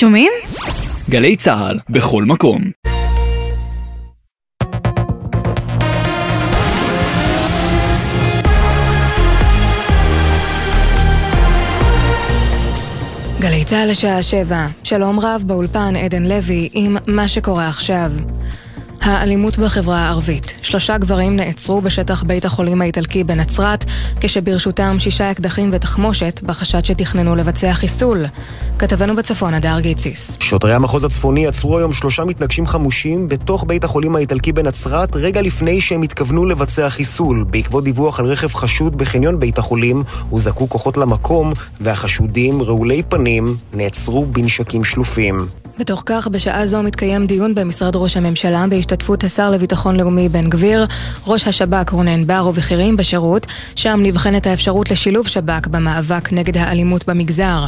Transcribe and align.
שומעים? 0.00 0.32
גלי 1.10 1.36
צה"ל, 1.36 1.76
בכל 1.90 2.24
מקום. 2.24 2.60
גלי 13.40 13.64
צה"ל 13.64 13.90
לשעה 13.90 14.22
שבע, 14.22 14.66
שלום 14.84 15.20
רב 15.20 15.42
באולפן 15.46 15.96
עדן 15.96 16.22
לוי 16.26 16.68
עם 16.72 16.96
מה 17.06 17.28
שקורה 17.28 17.68
עכשיו. 17.68 18.12
האלימות 19.00 19.58
בחברה 19.58 19.98
הערבית. 19.98 20.54
שלושה 20.62 20.98
גברים 20.98 21.36
נעצרו 21.36 21.80
בשטח 21.80 22.22
בית 22.22 22.44
החולים 22.44 22.82
האיטלקי 22.82 23.24
בנצרת, 23.24 23.84
כשברשותם 24.20 24.96
שישה 24.98 25.30
אקדחים 25.30 25.70
ותחמושת, 25.72 26.40
בחשד 26.42 26.84
שתכננו 26.84 27.36
לבצע 27.36 27.74
חיסול. 27.74 28.24
כתבנו 28.78 29.16
בצפון, 29.16 29.54
הדר 29.54 29.80
גיציס. 29.80 30.36
שוטרי 30.40 30.74
המחוז 30.74 31.04
הצפוני 31.04 31.46
עצרו 31.46 31.78
היום 31.78 31.92
שלושה 31.92 32.24
מתנגשים 32.24 32.66
חמושים 32.66 33.28
בתוך 33.28 33.64
בית 33.68 33.84
החולים 33.84 34.16
האיטלקי 34.16 34.52
בנצרת, 34.52 35.16
רגע 35.16 35.42
לפני 35.42 35.80
שהם 35.80 36.02
התכוונו 36.02 36.44
לבצע 36.44 36.90
חיסול. 36.90 37.44
בעקבות 37.50 37.84
דיווח 37.84 38.20
על 38.20 38.26
רכב 38.26 38.54
חשוד 38.54 38.98
בחניון 38.98 39.40
בית 39.40 39.58
החולים, 39.58 40.02
הוזעקו 40.30 40.68
כוחות 40.68 40.96
למקום, 40.96 41.52
והחשודים, 41.80 42.62
רעולי 42.62 43.02
פנים, 43.02 43.56
נעצרו 43.74 44.26
בנשקים 44.26 44.84
שלופים. 44.84 45.48
בתוך 45.78 46.02
כך, 46.06 46.28
בשעה 46.28 46.66
זו 46.66 46.82
מתקיים 46.82 47.26
דיון 47.26 47.54
במשרד 47.54 47.96
ראש 47.96 48.16
הממשלה 48.16 48.64
בהשתתפות 48.70 49.24
השר 49.24 49.50
לביטחון 49.50 49.96
לאומי 49.96 50.28
בן 50.28 50.50
גביר, 50.50 50.86
ראש 51.26 51.46
השב"כ 51.46 51.90
רונן 51.90 52.26
בר 52.26 52.46
ובכירים 52.46 52.96
בשירות, 52.96 53.46
שם 53.76 54.00
נבחנת 54.02 54.46
האפשרות 54.46 54.90
לשילוב 54.90 55.28
שב"כ 55.28 55.66
במאבק 55.66 56.32
נגד 56.32 56.56
האלימות 56.56 57.08
במגזר. 57.08 57.64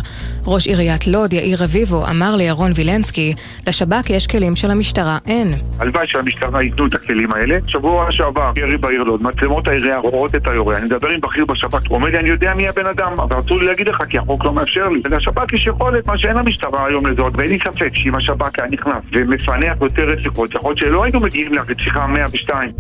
ראש 0.47 0.67
עיריית 0.67 1.07
לוד, 1.07 1.33
יאיר 1.33 1.63
רביבו, 1.63 2.07
אמר 2.07 2.37
לירון 2.37 2.73
וילנסקי, 2.75 3.35
לשב"כ 3.67 4.11
יש 4.11 4.27
כלים 4.27 4.57
שלמשטרה 4.57 5.19
אין. 5.27 5.55
הלוואי 5.79 6.07
שהמשטרה 6.07 6.63
ייתנו 6.63 6.87
את 6.87 6.95
הכלים 6.95 7.33
האלה. 7.33 7.59
שבוע 7.67 8.07
שעבר, 8.11 8.53
ירי 8.57 8.77
בעיר 8.77 9.03
לוד, 9.03 9.23
מצלמות 9.23 9.69
העירייה 9.69 9.99
רואות 9.99 10.35
את 10.35 10.47
היורה, 10.47 10.77
אני 10.77 10.85
מדבר 10.85 11.09
עם 11.09 11.21
בכיר 11.21 11.45
בשב"כ, 11.45 11.89
הוא 11.89 11.97
אומר 11.97 12.09
לי, 12.09 12.19
אני 12.19 12.29
יודע 12.29 12.55
מי 12.55 12.69
הבן 12.69 12.87
אדם, 12.87 13.13
אבל 13.21 13.37
רצו 13.37 13.59
לי 13.59 13.67
להגיד 13.67 13.89
לך, 13.89 14.03
כי 14.09 14.19
החוק 14.19 14.45
לא 14.45 14.53
מאפשר 14.53 14.89
לי. 14.89 15.03
לשב"כ 15.11 15.53
יש 15.53 15.67
יכולת, 15.67 16.07
מה 16.07 16.19
שאין 16.19 16.37
למשטרה 16.37 16.87
היום 16.87 17.07
לזאת, 17.07 17.33
ואין 17.37 17.49
לי 17.49 17.59
ספק 17.59 18.00
שאם 18.03 18.15
השב"כ 18.15 18.59
היה 18.59 18.71
נכנס 18.71 19.03
ומפענח 19.13 19.77
יותר 19.81 20.03
רציחות, 20.03 20.55
יכול 20.55 20.71
להיות 20.71 20.79
שלא 20.79 21.05
היינו 21.05 21.21
מגיעים 21.21 21.53
לרציחה 21.53 22.07
102. 22.07 22.73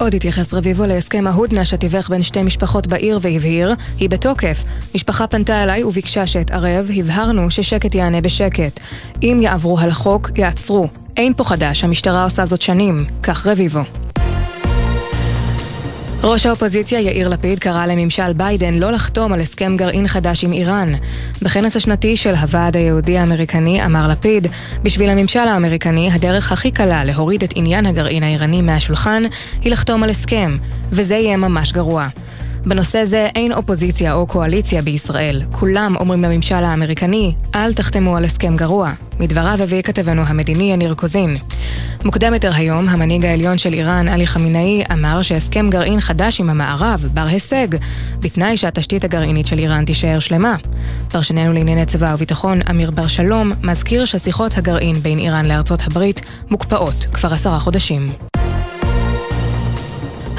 עוד 0.00 0.14
התייחס 0.14 0.54
רביבו 0.54 0.86
להסכם 0.86 1.26
ההודנה 1.26 1.64
שתיווך 1.64 2.10
בין 2.10 2.22
שתי 2.22 2.42
משפחות 2.42 2.86
בעיר 2.86 3.18
והבהיר, 3.22 3.74
היא 3.98 4.10
בתוקף. 4.10 4.64
משפחה 4.94 5.26
פנתה 5.26 5.62
אליי 5.62 5.84
וביקשה 5.84 6.26
שאתערב, 6.26 6.90
הבהרנו 6.96 7.50
ששקט 7.50 7.94
יענה 7.94 8.20
בשקט. 8.20 8.80
אם 9.22 9.38
יעברו 9.42 9.78
על 9.78 9.90
החוק, 9.90 10.30
יעצרו. 10.38 10.88
אין 11.16 11.34
פה 11.34 11.44
חדש, 11.44 11.84
המשטרה 11.84 12.24
עושה 12.24 12.44
זאת 12.44 12.62
שנים. 12.62 13.04
כך 13.22 13.46
רביבו. 13.46 14.07
ראש 16.22 16.46
האופוזיציה 16.46 17.00
יאיר 17.00 17.28
לפיד 17.28 17.58
קרא 17.58 17.86
לממשל 17.86 18.32
ביידן 18.32 18.74
לא 18.74 18.90
לחתום 18.90 19.32
על 19.32 19.40
הסכם 19.40 19.76
גרעין 19.76 20.08
חדש 20.08 20.44
עם 20.44 20.52
איראן. 20.52 20.92
בכנס 21.42 21.76
השנתי 21.76 22.16
של 22.16 22.34
הוועד 22.34 22.76
היהודי 22.76 23.18
האמריקני 23.18 23.84
אמר 23.84 24.08
לפיד, 24.08 24.46
בשביל 24.82 25.10
הממשל 25.10 25.38
האמריקני 25.38 26.10
הדרך 26.12 26.52
הכי 26.52 26.70
קלה 26.70 27.04
להוריד 27.04 27.42
את 27.42 27.52
עניין 27.54 27.86
הגרעין 27.86 28.22
האיראני 28.22 28.62
מהשולחן 28.62 29.22
היא 29.62 29.72
לחתום 29.72 30.02
על 30.02 30.10
הסכם, 30.10 30.56
וזה 30.90 31.14
יהיה 31.14 31.36
ממש 31.36 31.72
גרוע. 31.72 32.08
בנושא 32.66 33.04
זה 33.04 33.28
אין 33.34 33.52
אופוזיציה 33.52 34.12
או 34.12 34.26
קואליציה 34.26 34.82
בישראל. 34.82 35.42
כולם 35.52 35.94
אומרים 36.00 36.22
לממשל 36.22 36.54
האמריקני, 36.54 37.34
אל 37.54 37.72
תחתמו 37.72 38.16
על 38.16 38.24
הסכם 38.24 38.56
גרוע. 38.56 38.92
מדבריו 39.20 39.62
הביא 39.62 39.82
כתבנו 39.82 40.22
המדיני 40.26 40.72
יניר 40.72 40.94
קוזין. 40.94 41.36
מוקדם 42.04 42.34
יותר 42.34 42.54
היום, 42.54 42.88
המנהיג 42.88 43.24
העליון 43.24 43.58
של 43.58 43.72
איראן, 43.72 44.08
עלי 44.08 44.26
חמינאי, 44.26 44.84
אמר 44.92 45.22
שהסכם 45.22 45.70
גרעין 45.70 46.00
חדש 46.00 46.40
עם 46.40 46.50
המערב 46.50 47.08
בר 47.14 47.26
הישג, 47.26 47.68
בתנאי 48.20 48.56
שהתשתית 48.56 49.04
הגרעינית 49.04 49.46
של 49.46 49.58
איראן 49.58 49.84
תישאר 49.84 50.18
שלמה. 50.18 50.56
פרשננו 51.08 51.52
לענייני 51.52 51.86
צבא 51.86 52.14
וביטחון, 52.14 52.60
אמיר 52.70 52.90
בר 52.90 53.06
שלום, 53.06 53.52
מזכיר 53.62 54.04
ששיחות 54.04 54.58
הגרעין 54.58 54.96
בין 54.96 55.18
איראן 55.18 55.46
לארצות 55.46 55.80
הברית 55.86 56.20
מוקפאות 56.50 57.06
כבר 57.12 57.32
עשרה 57.32 57.58
חודשים. 57.58 58.27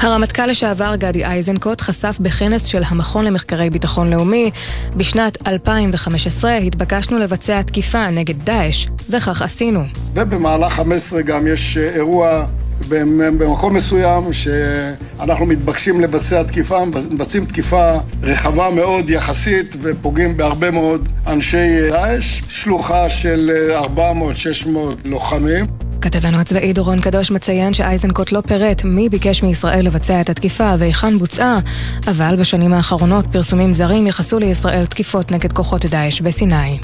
הרמטכ"ל 0.00 0.46
לשעבר 0.46 0.96
גדי 0.96 1.24
איזנקוט 1.24 1.80
חשף 1.80 2.16
בכנס 2.20 2.64
של 2.64 2.82
המכון 2.86 3.24
למחקרי 3.24 3.70
ביטחון 3.70 4.10
לאומי 4.10 4.50
בשנת 4.96 5.46
2015 5.46 6.56
התבקשנו 6.56 7.18
לבצע 7.18 7.62
תקיפה 7.62 8.10
נגד 8.10 8.44
דאעש, 8.44 8.86
וכך 9.10 9.42
עשינו. 9.42 9.84
ובמהלך 10.14 10.72
15 10.72 11.22
גם 11.22 11.46
יש 11.46 11.76
אה, 11.76 11.94
אירוע 11.94 12.46
במקום 12.88 13.74
מסוים 13.76 14.32
שאנחנו 14.32 15.46
מתבקשים 15.46 16.00
לבצע 16.00 16.42
תקיפה, 16.42 16.84
מבצעים 17.10 17.44
תקיפה 17.44 17.98
רחבה 18.22 18.70
מאוד 18.70 19.10
יחסית 19.10 19.76
ופוגעים 19.82 20.36
בהרבה 20.36 20.70
מאוד 20.70 21.08
אנשי 21.26 21.90
דאעש, 21.90 22.42
שלוחה 22.48 23.08
של 23.08 23.50
400-600 23.96 23.98
אה, 23.98 24.82
לוחמים. 25.04 25.89
כתבנו 26.00 26.40
הצבאי 26.40 26.72
דורון 26.72 27.00
קדוש 27.00 27.30
מציין 27.30 27.74
שאייזנקוט 27.74 28.32
לא 28.32 28.40
פירט 28.40 28.84
מי 28.84 29.08
ביקש 29.08 29.42
מישראל 29.42 29.86
לבצע 29.86 30.20
את 30.20 30.30
התקיפה 30.30 30.74
והיכן 30.78 31.18
בוצעה, 31.18 31.58
אבל 32.06 32.36
בשנים 32.36 32.72
האחרונות 32.72 33.26
פרסומים 33.32 33.72
זרים 33.72 34.06
יחסו 34.06 34.38
לישראל 34.38 34.86
תקיפות 34.86 35.30
נגד 35.30 35.52
כוחות 35.52 35.86
דאעש 35.86 36.20
בסיני. 36.20 36.78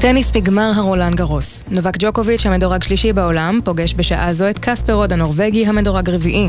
טניס 0.00 0.32
בגמר 0.32 0.72
הרולנד 0.76 1.14
גרוס. 1.14 1.64
נובק 1.70 1.96
ג'וקוביץ', 1.98 2.46
המדורג 2.46 2.82
שלישי 2.82 3.12
בעולם, 3.12 3.60
פוגש 3.64 3.94
בשעה 3.94 4.32
זו 4.32 4.50
את 4.50 4.58
קספר 4.58 4.92
רוד 4.92 5.12
הנורבגי, 5.12 5.66
המדורג 5.66 6.10
רביעי. 6.10 6.48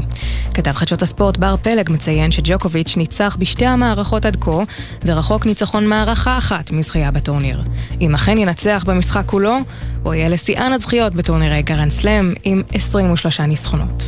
כתב 0.54 0.72
חדשות 0.72 1.02
הספורט 1.02 1.38
בר 1.38 1.56
פלג 1.58 1.92
מציין 1.92 2.32
שג'וקוביץ' 2.32 2.98
ניצח 2.98 3.38
בשתי 3.40 3.66
המערכות 3.66 4.26
עד 4.26 4.36
כה, 4.36 4.64
ורחוק 5.06 5.46
ניצחון 5.46 5.88
מערכה 5.88 6.38
אחת 6.38 6.72
מזכייה 6.72 7.12
בטורניר. 7.12 7.64
אם 8.02 8.16
אכן 8.16 8.38
ינצח 8.38 8.84
במשחק 8.88 9.24
כולו, 9.26 9.58
הוא 10.04 10.14
יהיה 10.14 10.30
לשיאן 10.30 10.74
הזכיות 10.74 11.14
בטורנירי 11.14 11.62
גרנד 11.62 11.92
סלאם 11.92 12.34
עם 12.44 12.64
23 12.74 13.40
ניצחונות. 13.40 14.06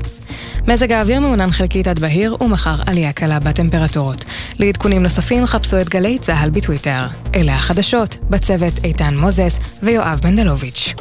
מזג 0.67 0.91
האוויר 0.91 1.19
מעונן 1.19 1.51
חלקית 1.51 1.87
עד 1.87 1.99
בהיר, 1.99 2.37
ומחר 2.41 2.75
עלייה 2.85 3.13
קלה 3.13 3.39
בטמפרטורות. 3.39 4.25
לעדכונים 4.59 5.03
נוספים 5.03 5.45
חפשו 5.45 5.81
את 5.81 5.89
גלי 5.89 6.19
צה"ל 6.19 6.49
בטוויטר. 6.49 7.05
אלה 7.35 7.55
החדשות, 7.55 8.17
בצוות 8.29 8.73
איתן 8.83 9.17
מוזס 9.17 9.59
ויואב 9.83 10.19
מנדלוביץ'. 10.23 10.93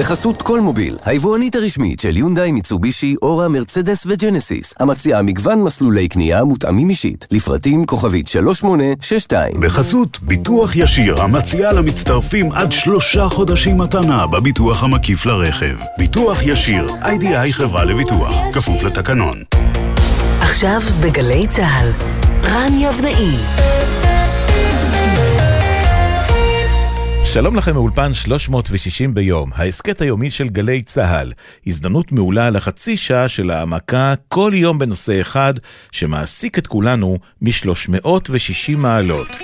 בחסות 0.00 0.42
כל 0.42 0.60
מוביל, 0.60 0.96
היבואנית 1.04 1.54
הרשמית 1.54 2.00
של 2.00 2.16
יונדאי, 2.16 2.52
מיצובישי, 2.52 3.14
אורה, 3.22 3.48
מרצדס 3.48 4.06
וג'נסיס, 4.06 4.74
המציעה 4.80 5.22
מגוון 5.22 5.62
מסלולי 5.62 6.08
קנייה 6.08 6.44
מותאמים 6.44 6.90
אישית, 6.90 7.26
לפרטים 7.30 7.84
כוכבית 7.84 8.28
3862. 8.28 9.60
בחסות 9.60 10.18
ביטוח 10.22 10.76
ישיר, 10.76 11.22
המציעה 11.22 11.72
למצטרפים 11.72 12.52
עד 12.52 12.72
שלושה 12.72 13.28
חודשים 13.28 13.78
מתנה 13.78 14.26
בביטוח 14.26 14.82
המקיף 14.82 15.26
לרכב. 15.26 15.76
ביטוח 15.98 16.38
ישיר, 16.42 16.86
איי-די-איי 17.02 17.52
חברה 17.52 17.84
לביטוח, 17.84 18.34
כפוף 18.52 18.82
לתקנון. 18.82 19.42
עכשיו 20.40 20.80
בגלי 21.00 21.46
צה"ל, 21.46 21.88
רן 22.42 22.72
יבנאי. 22.78 23.36
שלום 27.32 27.56
לכם 27.56 27.74
מאולפן 27.74 28.14
360 28.14 29.14
ביום, 29.14 29.50
ההסכת 29.54 30.00
היומי 30.00 30.30
של 30.30 30.48
גלי 30.48 30.82
צה"ל. 30.82 31.32
הזדמנות 31.66 32.12
מעולה 32.12 32.50
לחצי 32.50 32.96
שעה 32.96 33.28
של 33.28 33.50
העמקה 33.50 34.14
כל 34.28 34.52
יום 34.54 34.78
בנושא 34.78 35.20
אחד 35.20 35.52
שמעסיק 35.92 36.58
את 36.58 36.66
כולנו 36.66 37.18
מ-360 37.42 38.76
מעלות. 38.76 39.36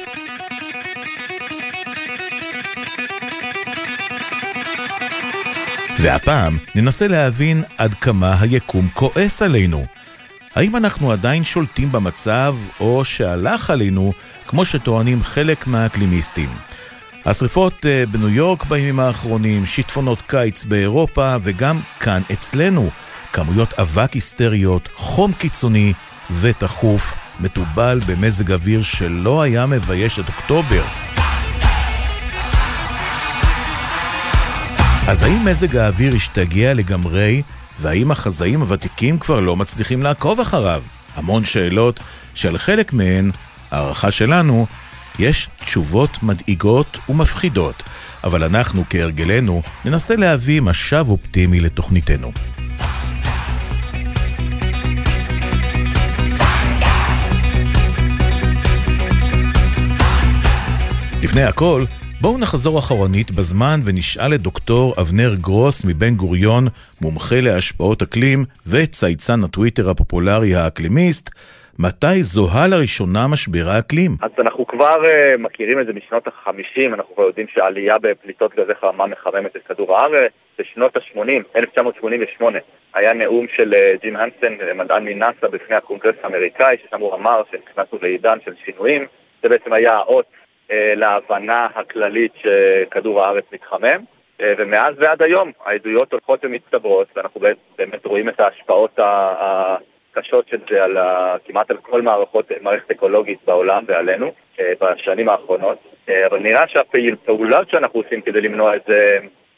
והפעם 5.99 6.59
ננסה 6.75 7.07
להבין 7.07 7.63
עד 7.79 7.95
כמה 7.95 8.41
היקום 8.41 8.89
כועס 8.93 9.43
עלינו. 9.43 9.87
האם 10.55 10.77
אנחנו 10.77 11.13
עדיין 11.13 11.45
שולטים 11.45 11.93
במצב, 11.93 12.57
או 12.81 13.05
שהלך 13.05 13.71
עלינו, 13.71 14.13
כמו 14.47 14.65
שטוענים 14.65 15.23
חלק 15.23 15.67
מהאקלימיסטים? 15.67 16.49
השרפות 17.27 17.87
אה, 17.87 18.05
בניו 18.11 18.29
יורק 18.29 18.65
בימים 18.65 19.01
האחרונים, 19.01 19.67
שיטפונות 19.67 20.23
קיץ 20.27 20.65
באירופה 20.65 21.37
וגם 21.43 21.81
כאן 22.01 22.23
אצלנו. 22.33 22.91
כמויות 23.33 23.75
אבק 23.79 24.13
היסטריות, 24.13 24.89
חום 24.95 25.33
קיצוני 25.33 25.93
ותכוף, 26.41 27.15
מתובל 27.41 28.01
במזג 28.07 28.53
אוויר 28.53 28.83
שלא 28.83 29.43
היה 29.43 29.67
מבייש 29.67 30.19
את 30.19 30.29
אוקטובר. 30.29 30.83
אז 35.09 35.23
האם 35.23 35.45
מזג 35.45 35.77
האוויר 35.77 36.15
השתגע 36.15 36.75
לגמרי 36.75 37.43
והאם 37.79 38.11
החזאים 38.11 38.61
הוותיקים 38.61 39.19
כבר 39.19 39.41
לא 39.41 39.57
מצליחים 39.57 40.03
לעקוב 40.03 40.41
אחריו? 40.41 40.83
המון 41.15 41.45
שאלות 41.45 42.01
שעל 42.35 42.59
חלק 42.59 42.93
מהן, 42.93 43.31
הערכה 43.71 44.11
שלנו, 44.11 44.67
יש 45.19 45.49
תשובות 45.61 46.23
מדאיגות 46.23 46.99
ומפחידות, 47.09 47.83
אבל 48.25 48.43
אנחנו 48.43 48.85
כהרגלנו 48.91 49.63
ננסה 49.85 50.17
להביא 50.17 50.61
משב 50.61 51.07
אופטימי 51.09 51.61
לתוכניתנו. 51.61 52.33
לפני 61.23 61.43
הכל, 61.43 61.85
בואו 62.21 62.39
נחזור 62.39 62.79
אחורנית 62.79 63.31
בזמן 63.31 63.81
ונשאל 63.85 64.35
את 64.35 64.43
דוקטור 64.43 64.95
אבנר 65.01 65.35
גרוס 65.35 65.85
מבן 65.85 66.15
גוריון, 66.15 66.69
מומחה 67.01 67.41
להשפעות 67.41 68.03
אקלים 68.03 68.45
וצייצן 68.67 69.45
הטוויטר 69.45 69.91
הפופולרי 69.91 70.55
האקלימיסט, 70.55 71.31
מתי 71.79 72.23
זוהה 72.23 72.67
לראשונה 72.67 73.21
משבר 73.33 73.67
האקלים? 73.77 74.11
אז 74.23 74.31
אנחנו 74.39 74.67
כבר 74.67 75.03
אה, 75.05 75.39
מכירים 75.39 75.81
את 75.81 75.87
זה 75.87 75.93
משנות 75.93 76.27
ה-50, 76.27 76.95
אנחנו 76.95 77.15
כבר 77.15 77.25
יודעים 77.25 77.47
שהעלייה 77.55 77.99
בפליטות 77.99 78.55
גזי 78.55 78.75
חממה 78.81 79.07
מחממת 79.07 79.57
את 79.57 79.63
כדור 79.69 79.97
הארץ. 79.97 80.33
בשנות 80.59 80.97
ה-80, 80.97 81.19
1988, 81.57 82.59
היה 82.95 83.13
נאום 83.13 83.47
של 83.57 83.75
אה, 83.75 84.03
ג'ים 84.03 84.17
הנסן, 84.17 84.55
מדען 84.75 85.05
מנאסא, 85.05 85.47
בפני 85.51 85.77
הקונגרס 85.77 86.15
האמריקאי, 86.23 86.77
ששם 86.87 87.01
הוא 87.01 87.15
אמר 87.15 87.43
שנכנסנו 87.51 87.99
לעידן 88.03 88.39
של 88.45 88.53
שינויים. 88.65 89.07
זה 89.43 89.49
בעצם 89.49 89.73
היה 89.73 89.95
האות 89.97 90.27
uh, 90.69 90.73
להבנה 90.97 91.69
הכללית 91.75 92.33
שכדור 92.43 93.23
הארץ 93.23 93.45
מתחמם. 93.53 94.05
ומאז 94.59 94.95
ועד 94.99 95.23
היום 95.23 95.53
העדויות 95.65 96.13
הולכות 96.13 96.41
ומצטברות, 96.45 97.09
ואנחנו 97.17 97.41
באמת 97.79 98.07
רואים 98.07 98.29
את 98.29 98.41
ההשפעות. 98.41 98.99
קשות 100.17 100.49
של 100.49 100.59
זה 100.71 100.85
על 100.85 100.97
ה, 100.97 101.37
כמעט 101.45 101.71
על 101.71 101.77
כל 101.77 102.03
מערכות, 102.03 102.51
מערכת 102.63 102.91
אקולוגית 102.91 103.39
בעולם 103.47 103.85
ועלינו 103.89 104.33
אה, 104.61 104.73
בשנים 104.81 105.29
האחרונות. 105.29 105.79
אה, 106.09 106.27
אבל 106.27 106.39
נראה 106.39 106.65
שהפעולות 106.69 107.71
שאנחנו 107.71 108.01
עושים 108.01 108.21
כדי 108.21 108.41
למנוע 108.41 108.77
את 108.77 108.83
זה 108.87 109.01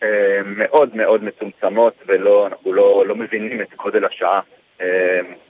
אה, 0.02 0.40
מאוד 0.44 0.96
מאוד 0.96 1.24
מצומצמות 1.24 1.94
ולא, 2.06 2.48
לא, 2.66 3.04
לא 3.06 3.16
מבינים 3.16 3.60
את 3.60 3.68
גודל 3.76 4.04
השעה. 4.04 4.40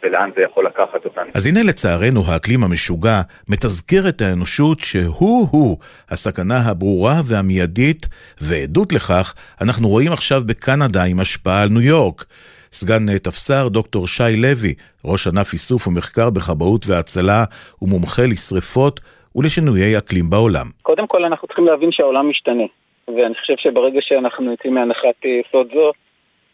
ולאן 0.02 0.30
זה 0.36 0.42
יכול 0.42 0.66
לקחת 0.66 1.04
אותנו. 1.04 1.30
אז 1.34 1.46
הנה 1.46 1.60
לצערנו 1.68 2.20
האקלים 2.26 2.64
המשוגע 2.64 3.20
מתזכר 3.48 4.08
את 4.08 4.20
האנושות 4.20 4.78
שהוא-הוא 4.80 5.78
הסכנה 6.10 6.58
הברורה 6.70 7.14
והמיידית, 7.28 8.06
ועדות 8.42 8.92
לכך 8.92 9.34
אנחנו 9.60 9.88
רואים 9.88 10.12
עכשיו 10.12 10.40
בקנדה 10.46 11.04
עם 11.04 11.20
השפעה 11.20 11.62
על 11.62 11.68
ניו 11.68 11.80
יורק. 11.82 12.24
סגן 12.72 13.08
אה, 13.12 13.18
תפסר 13.18 13.68
דוקטור 13.68 14.06
שי 14.06 14.36
לוי, 14.36 14.74
ראש 15.04 15.26
ענף 15.26 15.52
איסוף 15.52 15.88
ומחקר 15.88 16.30
בכבאות 16.30 16.82
והצלה 16.88 17.44
ומומחה 17.82 18.22
לשרפות 18.32 19.00
ולשינויי 19.36 19.98
אקלים 19.98 20.30
בעולם. 20.30 20.66
קודם 20.82 21.06
כל 21.06 21.24
אנחנו 21.24 21.48
צריכים 21.48 21.66
להבין 21.66 21.92
שהעולם 21.92 22.30
משתנה, 22.30 22.64
ואני 23.08 23.34
חושב 23.34 23.54
שברגע 23.56 24.00
שאנחנו 24.02 24.50
יוצאים 24.50 24.74
מהנחת 24.74 25.24
יסוד 25.24 25.68
אה, 25.70 25.80
זו, 25.80 25.92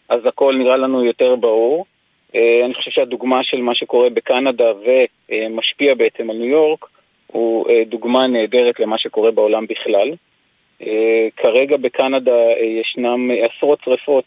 אז 0.08 0.20
הכל 0.26 0.54
נראה 0.58 0.76
לנו 0.76 1.04
יותר 1.04 1.36
ברור. 1.36 1.84
אה, 2.34 2.64
אני 2.64 2.74
חושב 2.74 2.90
שהדוגמה 2.90 3.44
של 3.44 3.60
מה 3.60 3.74
שקורה 3.74 4.10
בקנדה 4.10 4.72
ומשפיע 4.84 5.94
בעצם 5.94 6.30
על 6.30 6.36
ניו 6.36 6.48
יורק, 6.48 6.84
הוא 7.26 7.66
דוגמה 7.86 8.26
נהדרת 8.26 8.80
למה 8.80 8.98
שקורה 8.98 9.30
בעולם 9.30 9.66
בכלל. 9.66 10.10
כרגע 11.36 11.76
בקנדה 11.76 12.36
ישנם 12.80 13.30
עשרות 13.30 13.78
שרפות 13.84 14.24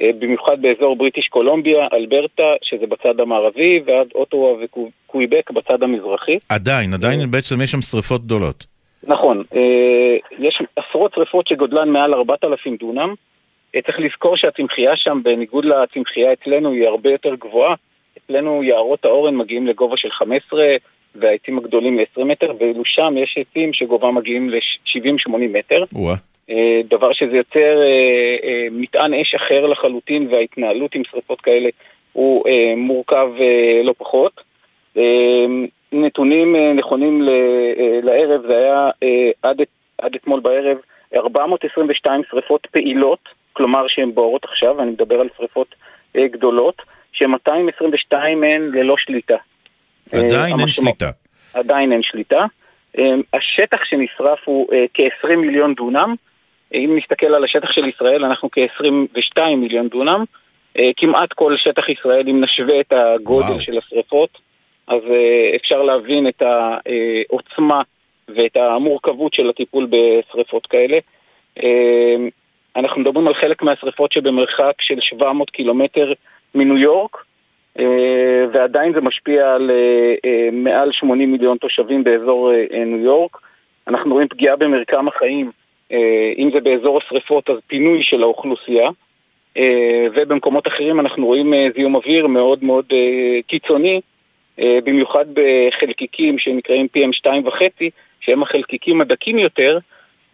במיוחד 0.00 0.62
באזור 0.62 0.96
בריטיש 0.96 1.28
קולומביה, 1.28 1.86
אלברטה, 1.92 2.52
שזה 2.62 2.86
בצד 2.86 3.20
המערבי, 3.20 3.80
ועד 3.86 4.06
אוטווה 4.14 4.52
וקוויבק 4.64 5.50
בצד 5.50 5.82
המזרחי. 5.82 6.38
עדיין, 6.48 6.94
עדיין 6.94 7.20
אה, 7.20 7.26
בעצם 7.26 7.62
יש 7.62 7.70
שם 7.70 7.80
שריפות 7.80 8.24
גדולות. 8.24 8.66
נכון, 9.06 9.42
אה, 9.56 10.16
יש 10.38 10.62
עשרות 10.76 11.14
שריפות 11.14 11.46
שגודלן 11.48 11.88
מעל 11.88 12.14
4,000 12.14 12.76
דונם. 12.76 13.14
צריך 13.86 13.98
לזכור 13.98 14.36
שהצמחייה 14.36 14.96
שם, 14.96 15.20
בניגוד 15.24 15.64
לצמחייה 15.64 16.32
אצלנו, 16.32 16.72
היא 16.72 16.86
הרבה 16.86 17.10
יותר 17.10 17.34
גבוהה. 17.34 17.74
אצלנו 18.18 18.62
יערות 18.64 19.04
האורן 19.04 19.36
מגיעים 19.36 19.66
לגובה 19.66 19.96
של 19.96 20.10
15, 20.10 20.62
והעצים 21.14 21.58
הגדולים 21.58 21.98
ל-20 21.98 22.24
מטר, 22.24 22.52
ואילו 22.60 22.82
שם 22.84 23.14
יש 23.16 23.38
עצים 23.38 23.72
שגובהם 23.72 24.14
מגיעים 24.14 24.50
ל-70-80 24.50 25.38
מטר. 25.58 25.84
ווא. 25.92 26.14
אה, 26.50 26.80
דבר 26.90 27.12
שזה 27.12 27.36
יוצר 27.36 27.82
אה, 27.82 28.36
אה, 28.44 28.66
מטען 28.70 29.14
אש 29.14 29.34
אחר 29.34 29.66
לחלוטין, 29.66 30.28
וההתנהלות 30.30 30.94
עם 30.94 31.02
שרפות 31.10 31.40
כאלה 31.40 31.68
הוא 32.12 32.44
מורכב 32.76 33.28
לא 33.84 33.94
פחות. 33.98 34.40
נתונים 35.92 36.56
נכונים 36.76 37.22
לערב, 38.02 38.40
זה 38.46 38.56
היה 38.56 38.90
עד, 39.42 39.56
עד 39.98 40.14
אתמול 40.14 40.40
בערב 40.40 40.76
422 41.16 42.22
שרפות 42.30 42.66
פעילות, 42.70 43.28
כלומר 43.52 43.84
שהן 43.88 44.14
בוערות 44.14 44.44
עכשיו, 44.44 44.82
אני 44.82 44.90
מדבר 44.90 45.20
על 45.20 45.28
שרפות 45.36 45.74
גדולות, 46.16 46.82
ש-222 47.12 48.16
מהן 48.36 48.70
ללא 48.72 48.94
שליטה. 48.98 49.36
עדיין 50.12 50.60
אין 50.60 50.70
שליטה. 50.70 51.10
עדיין 51.54 51.92
אין 51.92 52.02
שליטה. 52.02 52.44
השטח 53.32 53.84
שנשרף 53.84 54.38
הוא 54.44 54.68
כ-20 54.94 55.36
מיליון 55.36 55.74
דונם, 55.74 56.14
אם 56.74 56.96
נסתכל 56.96 57.34
על 57.34 57.44
השטח 57.44 57.72
של 57.72 57.88
ישראל, 57.88 58.24
אנחנו 58.24 58.48
כ-22 58.52 59.40
מיליון 59.56 59.88
דונם. 59.88 60.24
אה, 60.78 60.90
כמעט 60.96 61.32
כל 61.32 61.56
שטח 61.56 61.88
ישראל, 61.88 62.28
אם 62.28 62.44
נשווה 62.44 62.80
את 62.80 62.92
הגודל 62.92 63.46
וואו. 63.46 63.60
של 63.60 63.76
השרפות, 63.76 64.38
אז 64.86 65.00
אה, 65.10 65.56
אפשר 65.56 65.82
להבין 65.82 66.28
את 66.28 66.42
העוצמה 66.42 67.82
ואת 68.28 68.56
המורכבות 68.56 69.34
של 69.34 69.50
הטיפול 69.50 69.86
בשרפות 69.90 70.66
כאלה. 70.66 70.98
אה, 71.62 72.16
אנחנו 72.76 73.00
מדברים 73.00 73.28
על 73.28 73.34
חלק 73.34 73.62
מהשרפות 73.62 74.12
שבמרחק 74.12 74.72
של 74.80 75.00
700 75.00 75.50
קילומטר 75.50 76.12
מניו 76.54 76.78
יורק, 76.78 77.16
ועדיין 78.52 78.92
זה 78.92 79.00
משפיע 79.00 79.54
על 79.54 79.70
מעל 80.52 80.92
80 80.92 81.32
מיליון 81.32 81.58
תושבים 81.58 82.04
באזור 82.04 82.52
ניו 82.86 82.98
יורק. 82.98 83.36
אנחנו 83.88 84.12
רואים 84.12 84.28
פגיעה 84.28 84.56
במרקם 84.56 85.08
החיים 85.08 85.50
אם 86.38 86.50
זה 86.54 86.60
באזור 86.60 86.98
השרפות, 86.98 87.50
אז 87.50 87.56
פינוי 87.66 88.02
של 88.02 88.22
האוכלוסייה. 88.22 88.90
אה, 89.56 90.06
ובמקומות 90.14 90.66
אחרים 90.66 91.00
אנחנו 91.00 91.26
רואים 91.26 91.54
אה, 91.54 91.66
זיהום 91.74 91.94
אוויר 91.94 92.26
מאוד 92.26 92.64
מאוד 92.64 92.84
קיצוני, 93.46 94.00
במיוחד 94.58 95.24
בחלקיקים 95.32 96.38
שנקראים 96.38 96.86
PM2.5, 96.96 97.62
שהם 98.20 98.42
החלקיקים 98.42 99.00
הדקים 99.00 99.38
יותר, 99.38 99.78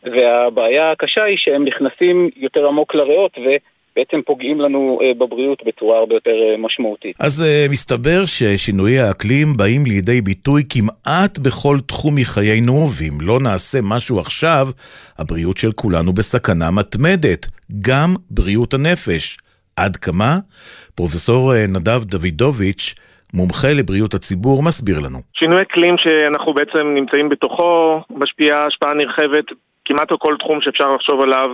והבעיה 0.02 0.90
הקשה 0.90 1.24
היא 1.24 1.36
שהם 1.38 1.64
נכנסים 1.64 2.30
יותר 2.36 2.66
עמוק 2.66 2.94
לריאות, 2.94 3.38
ו... 3.38 3.48
בעצם 4.00 4.22
פוגעים 4.26 4.60
לנו 4.60 4.98
אה, 5.02 5.14
בבריאות 5.18 5.62
בצורה 5.66 5.98
הרבה 5.98 6.14
יותר 6.14 6.30
אה, 6.30 6.56
משמעותית. 6.58 7.16
אז 7.20 7.42
אה, 7.42 7.66
מסתבר 7.70 8.20
ששינויי 8.26 8.98
האקלים 8.98 9.46
באים 9.56 9.82
לידי 9.86 10.20
ביטוי 10.20 10.62
כמעט 10.72 11.38
בכל 11.38 11.76
תחום 11.88 12.14
מחיינו, 12.20 12.72
ואם 12.72 13.16
לא 13.28 13.38
נעשה 13.40 13.78
משהו 13.82 14.18
עכשיו, 14.20 14.64
הבריאות 15.18 15.56
של 15.56 15.72
כולנו 15.76 16.12
בסכנה 16.12 16.70
מתמדת, 16.70 17.46
גם 17.88 18.08
בריאות 18.30 18.74
הנפש. 18.74 19.36
עד 19.76 19.96
כמה? 19.96 20.32
פרופסור 20.94 21.52
נדב 21.74 22.00
דוידוביץ', 22.04 22.94
מומחה 23.34 23.68
לבריאות 23.78 24.14
הציבור, 24.14 24.62
מסביר 24.62 24.96
לנו. 25.04 25.18
שינוי 25.38 25.62
אקלים 25.62 25.94
שאנחנו 25.98 26.54
בעצם 26.54 26.84
נמצאים 26.94 27.28
בתוכו 27.28 28.00
משפיע 28.10 28.58
השפעה 28.66 28.94
נרחבת 28.94 29.46
כמעט 29.84 30.10
על 30.10 30.16
כל 30.20 30.34
תחום 30.38 30.58
שאפשר 30.60 30.88
לחשוב 30.94 31.20
עליו 31.20 31.48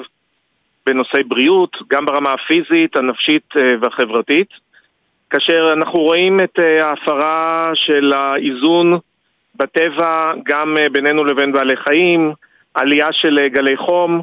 בנושאי 0.87 1.23
בריאות, 1.23 1.77
גם 1.91 2.07
ברמה 2.07 2.33
הפיזית, 2.33 2.97
הנפשית 2.97 3.45
אה, 3.57 3.75
והחברתית, 3.81 4.49
כאשר 5.31 5.73
אנחנו 5.73 6.01
רואים 6.01 6.41
את 6.41 6.59
אה, 6.59 6.89
ההפרה 6.89 7.71
של 7.75 8.13
האיזון 8.13 8.99
בטבע, 9.55 10.33
גם 10.45 10.79
אה, 10.79 10.89
בינינו 10.89 11.25
לבין 11.25 11.53
בעלי 11.53 11.77
חיים, 11.77 12.33
עלייה 12.75 13.09
של 13.13 13.49
גלי 13.49 13.77
חום, 13.77 14.23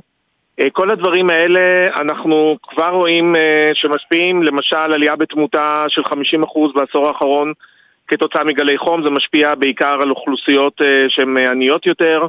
כל 0.72 0.90
הדברים 0.90 1.30
האלה 1.30 1.88
אנחנו 2.02 2.58
כבר 2.64 2.90
רואים 2.90 3.36
שמשפיעים, 3.74 4.44
למשל 4.44 4.76
עלייה 4.76 5.16
בתמותה 5.16 5.86
של 5.88 6.02
50% 6.02 6.06
בעשור 6.76 7.08
האחרון 7.08 7.54
כתוצאה 8.08 8.44
מגלי 8.44 8.78
חום, 8.78 9.04
זה 9.04 9.10
משפיע 9.10 9.56
בעיקר 9.56 9.98
על 10.02 10.10
אוכלוסיות 10.10 10.82
שהן 11.10 11.38
עניות 11.38 11.86
יותר, 11.86 12.28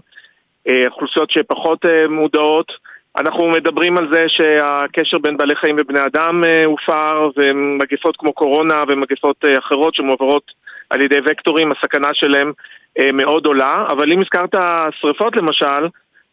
אוכלוסיות 0.87 1.31
שפחות 1.31 1.85
מודעות. 2.09 2.73
אנחנו 3.17 3.49
מדברים 3.49 3.99
על 3.99 4.09
זה 4.13 4.25
שהקשר 4.29 5.19
בין 5.19 5.37
בעלי 5.37 5.57
חיים 5.57 5.77
ובני 5.79 6.07
אדם 6.07 6.45
אה, 6.45 6.65
הופר 6.65 7.31
ומגפות 7.37 8.17
כמו 8.17 8.33
קורונה 8.33 8.85
ומגפות 8.89 9.37
אה, 9.45 9.59
אחרות 9.59 9.95
שמועברות 9.95 10.53
על 10.91 11.03
ידי 11.03 11.19
וקטורים, 11.27 11.73
הסכנה 11.73 12.09
שלהם 12.13 12.53
אה, 12.99 13.13
מאוד 13.13 13.47
עולה. 13.47 13.87
אבל 13.89 14.13
אם 14.13 14.21
הזכרת 14.21 14.55
שריפות 15.01 15.37
למשל, 15.37 15.89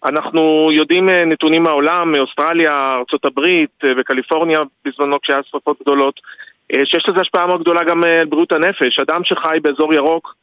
אנחנו 0.06 0.70
יודעים 0.72 1.10
נתונים 1.10 1.64
מהעולם, 1.64 2.12
מאוסטרליה, 2.12 2.90
ארה"ב 2.92 3.40
וקליפורניה 3.98 4.60
בזמנו 4.86 5.22
כשהיה 5.22 5.40
שרפות 5.44 5.78
גדולות, 5.82 6.20
שיש 6.86 7.10
לזה 7.10 7.22
השפעה 7.22 7.48
מאוד 7.48 7.62
גדולה 7.62 7.84
גם 7.84 8.04
על 8.04 8.26
בריאות 8.26 8.52
הנפש. 8.52 9.00
אדם 9.00 9.24
שחי 9.24 9.58
באזור 9.62 9.94
ירוק 9.94 10.36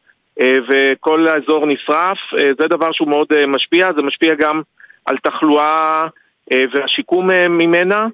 וכל 0.68 1.26
האזור 1.28 1.66
נשרף, 1.66 2.18
זה 2.60 2.68
דבר 2.68 2.92
שהוא 2.92 3.08
מאוד 3.08 3.46
משפיע, 3.46 3.92
זה 3.92 4.02
משפיע 4.02 4.34
גם 4.34 4.60
על 5.06 5.16
תחלואה 5.18 6.06
והשיקום 6.52 7.30
ממנה. 7.48 8.06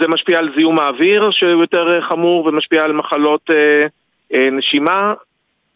זה 0.00 0.08
משפיע 0.08 0.38
על 0.38 0.48
זיהום 0.56 0.78
האוויר 0.78 1.28
שהוא 1.30 1.60
יותר 1.60 2.00
חמור 2.08 2.46
ומשפיע 2.46 2.84
על 2.84 2.92
מחלות 2.92 3.50
נשימה. 4.52 5.14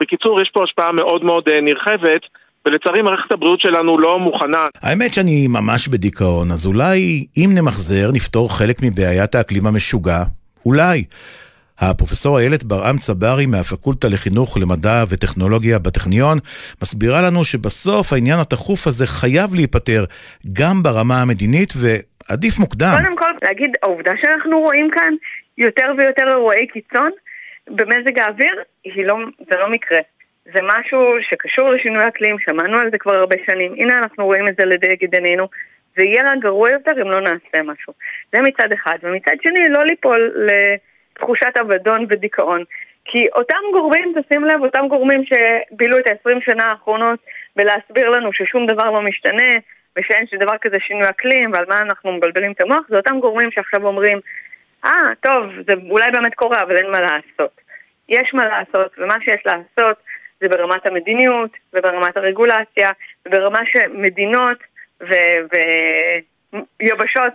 בקיצור, 0.00 0.42
יש 0.42 0.50
פה 0.54 0.64
השפעה 0.64 0.92
מאוד 0.92 1.24
מאוד 1.24 1.44
נרחבת. 1.62 2.20
ולצערי 2.66 3.02
מערכת 3.02 3.32
הבריאות 3.32 3.60
שלנו 3.60 3.98
לא 3.98 4.18
מוכנה. 4.18 4.66
האמת 4.82 5.14
שאני 5.14 5.46
ממש 5.48 5.88
בדיכאון, 5.88 6.50
אז 6.50 6.66
אולי 6.66 7.24
אם 7.36 7.50
נמחזר 7.54 8.10
נפתור 8.12 8.58
חלק 8.58 8.76
מבעיית 8.82 9.34
האקלים 9.34 9.66
המשוגע? 9.66 10.18
אולי. 10.66 11.04
הפרופסור 11.80 12.38
איילת 12.38 12.64
ברעם 12.64 12.96
צברי 12.96 13.46
מהפקולטה 13.46 14.08
לחינוך, 14.08 14.58
למדע 14.62 15.04
וטכנולוגיה 15.10 15.78
בטכניון 15.78 16.38
מסבירה 16.82 17.20
לנו 17.26 17.44
שבסוף 17.44 18.12
העניין 18.12 18.38
התכוף 18.40 18.86
הזה 18.86 19.06
חייב 19.06 19.54
להיפטר 19.54 20.04
גם 20.58 20.82
ברמה 20.82 21.22
המדינית 21.22 21.72
ועדיף 21.80 22.58
מוקדם. 22.58 22.94
קודם 23.02 23.16
כל, 23.16 23.32
להגיד, 23.42 23.70
העובדה 23.82 24.12
שאנחנו 24.20 24.60
רואים 24.60 24.90
כאן 24.90 25.14
יותר 25.58 25.88
ויותר 25.98 26.28
אירועי 26.28 26.66
קיצון 26.66 27.10
במזג 27.68 28.18
האוויר, 28.18 28.54
לא, 28.96 29.16
זה 29.38 29.56
לא 29.58 29.70
מקרה. 29.70 29.98
זה 30.44 30.60
משהו 30.62 31.00
שקשור 31.30 31.70
לשינוי 31.70 32.08
אקלים, 32.08 32.36
שמענו 32.38 32.78
על 32.78 32.90
זה 32.90 32.98
כבר 32.98 33.14
הרבה 33.14 33.36
שנים, 33.46 33.72
הנה 33.72 33.98
אנחנו 33.98 34.24
רואים 34.24 34.48
את 34.48 34.56
זה 34.56 34.64
לדגל 34.64 35.08
עינינו, 35.12 35.48
זה 35.96 36.04
יהיה 36.04 36.32
רק 36.32 36.38
גרוע 36.38 36.70
יותר 36.70 36.92
אם 37.02 37.08
לא 37.10 37.20
נעשה 37.20 37.62
משהו. 37.64 37.92
זה 38.32 38.38
מצד 38.40 38.72
אחד. 38.72 38.98
ומצד 39.02 39.36
שני, 39.42 39.68
לא 39.68 39.84
ליפול 39.86 40.32
לתחושת 41.22 41.56
אבדון 41.60 42.06
ודיכאון. 42.08 42.64
כי 43.04 43.26
אותם 43.34 43.62
גורמים, 43.72 44.12
תשים 44.16 44.44
לב, 44.44 44.62
אותם 44.62 44.88
גורמים 44.88 45.22
שבילו 45.24 45.98
את 45.98 46.06
ה-20 46.08 46.44
שנה 46.44 46.64
האחרונות 46.64 47.18
בלהסביר 47.56 48.08
לנו 48.08 48.32
ששום 48.32 48.66
דבר 48.66 48.90
לא 48.90 49.02
משתנה, 49.02 49.58
ושאין 49.96 50.24
דבר 50.38 50.58
כזה 50.60 50.76
שינוי 50.80 51.10
אקלים, 51.10 51.52
ועל 51.52 51.64
מה 51.68 51.82
אנחנו 51.82 52.12
מבלבלים 52.12 52.52
את 52.52 52.60
המוח, 52.60 52.84
זה 52.88 52.96
אותם 52.96 53.20
גורמים 53.20 53.50
שעכשיו 53.50 53.86
אומרים, 53.86 54.20
אה, 54.84 54.90
ah, 54.90 55.14
טוב, 55.20 55.46
זה 55.66 55.72
אולי 55.90 56.10
באמת 56.10 56.34
קורה, 56.34 56.62
אבל 56.62 56.76
אין 56.76 56.90
מה 56.90 57.00
לעשות. 57.00 57.60
יש 58.08 58.34
מה 58.34 58.44
לעשות, 58.44 58.94
ומה 58.98 59.16
שיש 59.24 59.42
לעשות 59.46 59.96
זה 60.40 60.48
ברמת 60.48 60.86
המדיניות 60.86 61.50
וברמת 61.74 62.16
הרגולציה 62.16 62.90
וברמה 63.26 63.60
שמדינות 63.66 64.58
ויבשות 66.80 67.34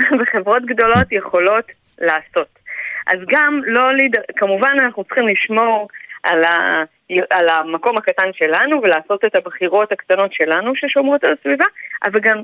וחברות 0.20 0.66
גדולות 0.66 1.12
יכולות 1.12 1.64
לעשות. 2.00 2.61
אז 3.06 3.18
גם 3.28 3.60
לא, 3.66 3.94
ליד... 3.94 4.16
כמובן 4.36 4.72
אנחנו 4.80 5.04
צריכים 5.04 5.28
לשמור 5.28 5.88
על, 6.22 6.44
ה... 6.44 6.82
על 7.30 7.48
המקום 7.48 7.96
הקטן 7.96 8.30
שלנו 8.32 8.82
ולעשות 8.82 9.24
את 9.24 9.36
הבחירות 9.36 9.92
הקטנות 9.92 10.32
שלנו 10.32 10.72
ששומרות 10.74 11.24
על 11.24 11.34
הסביבה, 11.38 11.64
אבל 12.04 12.20
גם 12.20 12.42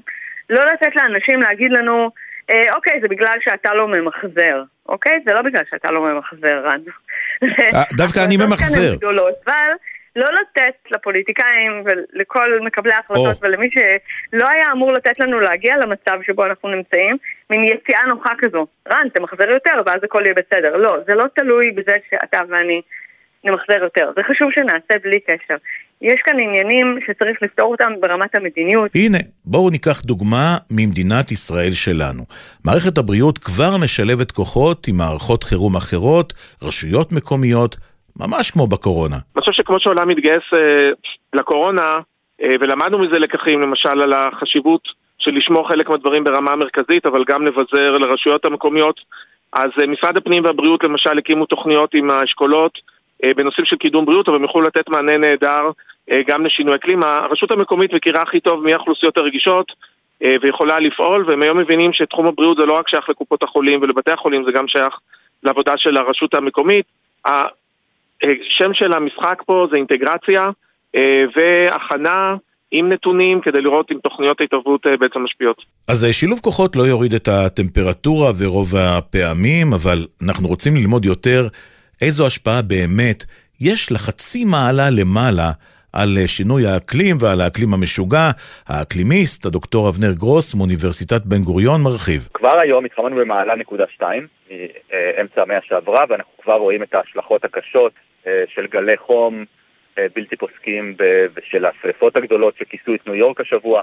לא 0.51 0.65
לתת 0.65 0.97
לאנשים 0.97 1.41
להגיד 1.41 1.71
לנו, 1.73 2.11
אה, 2.51 2.75
אוקיי, 2.75 3.01
זה 3.03 3.09
בגלל 3.09 3.39
שאתה 3.45 3.75
לא 3.75 3.89
ממחזר, 3.89 4.63
אוקיי? 4.89 5.21
זה 5.27 5.33
לא 5.33 5.43
בגלל 5.43 5.63
שאתה 5.71 5.91
לא 5.91 6.01
ממחזר, 6.01 6.61
רן. 6.65 6.81
אה, 7.75 7.85
דווקא 7.97 8.21
אני 8.27 8.37
ממחזר. 8.47 8.95
אבל 9.07 9.73
לא 10.19 10.27
לתת 10.41 10.77
לפוליטיקאים 10.91 11.73
ולכל 11.85 12.61
מקבלי 12.61 12.93
ההחלטות 12.93 13.37
oh. 13.37 13.39
ולמי 13.43 13.69
שלא 13.71 14.49
היה 14.49 14.73
אמור 14.73 14.93
לתת 14.93 15.21
לנו 15.21 15.41
להגיע 15.41 15.77
למצב 15.77 16.19
שבו 16.27 16.45
אנחנו 16.45 16.69
נמצאים, 16.69 17.17
מין 17.51 17.65
יציאה 17.65 18.07
נוחה 18.09 18.33
כזו. 18.39 18.67
רן, 18.93 19.09
תמחזר 19.15 19.51
יותר 19.51 19.75
ואז 19.87 20.01
הכל 20.05 20.23
יהיה 20.25 20.35
בסדר. 20.35 20.77
לא, 20.77 20.97
זה 21.07 21.15
לא 21.15 21.25
תלוי 21.35 21.71
בזה 21.71 21.97
שאתה 22.11 22.41
ואני 22.49 22.81
נמחזר 23.45 23.83
יותר. 23.83 24.11
זה 24.17 24.23
חשוב 24.23 24.49
שנעשה 24.55 24.95
בלי 25.05 25.21
קשר. 25.21 25.57
יש 26.03 26.21
כאן 26.25 26.35
עניינים 26.41 26.99
שצריך 27.07 27.43
לפתור 27.43 27.71
אותם 27.71 27.93
ברמת 28.01 28.35
המדיניות. 28.35 28.91
הנה, 28.95 29.19
בואו 29.45 29.71
ניקח 29.71 30.01
דוגמה 30.01 30.57
ממדינת 30.71 31.33
ישראל 31.33 31.73
שלנו. 31.73 32.23
מערכת 32.65 32.99
הבריאות 32.99 33.39
כבר 33.39 33.77
משלבת 33.83 34.33
כוחות 34.33 34.89
עם 34.89 34.97
מערכות 34.97 35.45
חירום 35.45 35.77
אחרות, 35.77 36.33
רשויות 36.63 37.13
מקומיות, 37.13 37.77
ממש 38.21 38.51
כמו 38.51 38.67
בקורונה. 38.67 39.17
אני 39.35 39.41
חושב 39.41 39.53
שכמו 39.53 39.81
שהעולם 39.81 40.09
מתגייס 40.09 40.43
אה, 40.55 40.91
לקורונה, 41.33 41.93
אה, 42.43 42.55
ולמדנו 42.61 42.99
מזה 42.99 43.19
לקחים, 43.19 43.61
למשל 43.61 44.03
על 44.03 44.13
החשיבות 44.13 44.83
של 45.19 45.31
לשמור 45.31 45.69
חלק 45.69 45.89
מהדברים 45.89 46.25
ברמה 46.25 46.53
המרכזית, 46.53 47.07
אבל 47.07 47.25
גם 47.29 47.47
לבזר 47.47 47.99
לרשויות 47.99 48.45
המקומיות, 48.45 49.01
אז 49.53 49.71
אה, 49.83 49.87
משרד 49.87 50.17
הפנים 50.17 50.45
והבריאות 50.45 50.85
למשל 50.85 51.19
הקימו 51.19 51.47
תוכניות 51.47 51.95
עם 51.95 52.11
האשכולות 52.11 52.79
אה, 53.25 53.35
בנושאים 53.37 53.67
של 53.67 53.77
קידום 53.77 54.05
בריאות, 54.05 54.29
אבל 54.29 54.37
הם 54.37 54.43
יוכלו 54.43 54.63
לתת 54.63 54.89
מענה 54.89 55.19
נהדר 55.19 55.71
אה, 56.11 56.21
גם 56.27 56.47
לשינוי 56.47 56.75
אקלים. 56.75 57.03
הרשות 57.03 57.51
המקומית 57.51 57.93
מכירה 57.93 58.23
הכי 58.23 58.41
טוב 58.41 58.65
מי 58.65 58.73
האוכלוסיות 58.73 59.17
הרגישות, 59.17 59.73
אה, 60.25 60.35
ויכולה 60.43 60.79
לפעול, 60.79 61.25
והם 61.29 61.43
היום 61.43 61.59
מבינים 61.59 61.93
שתחום 61.93 62.27
הבריאות 62.27 62.57
זה 62.59 62.67
לא 62.67 62.73
רק 62.73 62.89
שייך 62.89 63.09
לקופות 63.09 63.43
החולים 63.43 63.83
ולבתי 63.83 64.11
החולים, 64.11 64.45
זה 64.45 64.51
גם 64.53 64.69
שייך 64.69 64.95
לעבודה 65.43 65.73
של 65.77 65.97
הרשות 65.97 66.35
המקומית. 66.35 66.87
השם 68.23 68.75
של 68.75 68.93
המשחק 68.93 69.43
פה 69.47 69.67
זה 69.71 69.77
אינטגרציה 69.77 70.43
אה, 70.97 71.25
והכנה 71.37 72.37
עם 72.71 72.93
נתונים 72.93 73.41
כדי 73.41 73.61
לראות 73.61 73.87
אם 73.93 73.97
תוכניות 74.03 74.41
ההתערבות 74.41 74.87
אה, 74.87 74.97
בעצם 74.97 75.21
משפיעות. 75.25 75.57
אז 75.89 76.05
אה, 76.05 76.13
שילוב 76.13 76.41
כוחות 76.41 76.77
לא 76.77 76.83
יוריד 76.83 77.15
את 77.15 77.29
הטמפרטורה 77.29 78.33
ורוב 78.39 78.77
הפעמים, 78.77 79.73
אבל 79.73 79.99
אנחנו 80.27 80.49
רוצים 80.49 80.77
ללמוד 80.77 81.05
יותר 81.05 81.47
איזו 82.03 82.27
השפעה 82.27 82.63
באמת 82.63 83.25
יש 83.61 83.93
לחצי 83.93 84.45
מעלה 84.45 84.91
למעלה 84.91 85.51
על 85.93 86.09
שינוי 86.27 86.67
האקלים 86.67 87.17
ועל 87.21 87.41
האקלים 87.41 87.75
המשוגע. 87.75 88.31
האקלימיסט, 88.69 89.47
הדוקטור 89.47 89.89
אבנר 89.89 90.13
גרוס 90.13 90.55
מאוניברסיטת 90.55 91.23
בן 91.25 91.43
גוריון, 91.45 91.81
מרחיב. 91.83 92.21
כבר 92.35 92.61
היום 92.61 92.85
התחממנו 92.85 93.17
במעלה 93.17 93.55
נקודה 93.57 93.85
שתיים, 93.95 94.27
מאמצע 94.51 95.43
המאה 95.43 95.59
שעברה, 95.63 96.05
ואנחנו 96.09 96.33
כבר 96.43 96.55
רואים 96.55 96.83
את 96.83 96.95
ההשלכות 96.95 97.45
הקשות 97.45 97.93
אה, 98.27 98.45
של 98.55 98.67
גלי 98.67 98.97
חום 98.97 99.45
אה, 99.99 100.07
בלתי 100.15 100.37
פוסקים 100.37 100.95
ושל 101.35 101.67
השרפות 101.67 102.17
הגדולות 102.17 102.55
שכיסו 102.59 102.95
את 102.95 103.07
ניו 103.07 103.15
יורק 103.15 103.41
השבוע. 103.41 103.83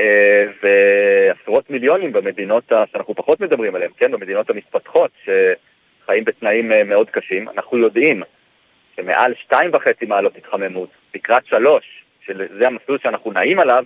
אה, 0.00 0.44
ועשרות 0.62 1.70
מיליונים 1.70 2.12
במדינות 2.12 2.72
שאנחנו 2.92 3.14
פחות 3.14 3.40
מדברים 3.40 3.74
עליהן, 3.74 3.90
כן, 3.96 4.12
במדינות 4.12 4.50
המתפתחות 4.50 5.10
שחיים 5.24 6.24
בתנאים 6.24 6.72
מאוד 6.88 7.10
קשים. 7.10 7.48
אנחנו 7.48 7.78
יודעים 7.78 8.22
שמעל 8.96 9.34
שתיים 9.42 9.70
וחצי 9.74 10.06
מעלות 10.06 10.36
התחממות, 10.36 10.88
לקראת 11.14 11.46
שלוש, 11.46 12.04
שזה 12.26 12.66
המסלול 12.66 12.98
שאנחנו 13.02 13.32
נעים 13.32 13.60
עליו, 13.60 13.84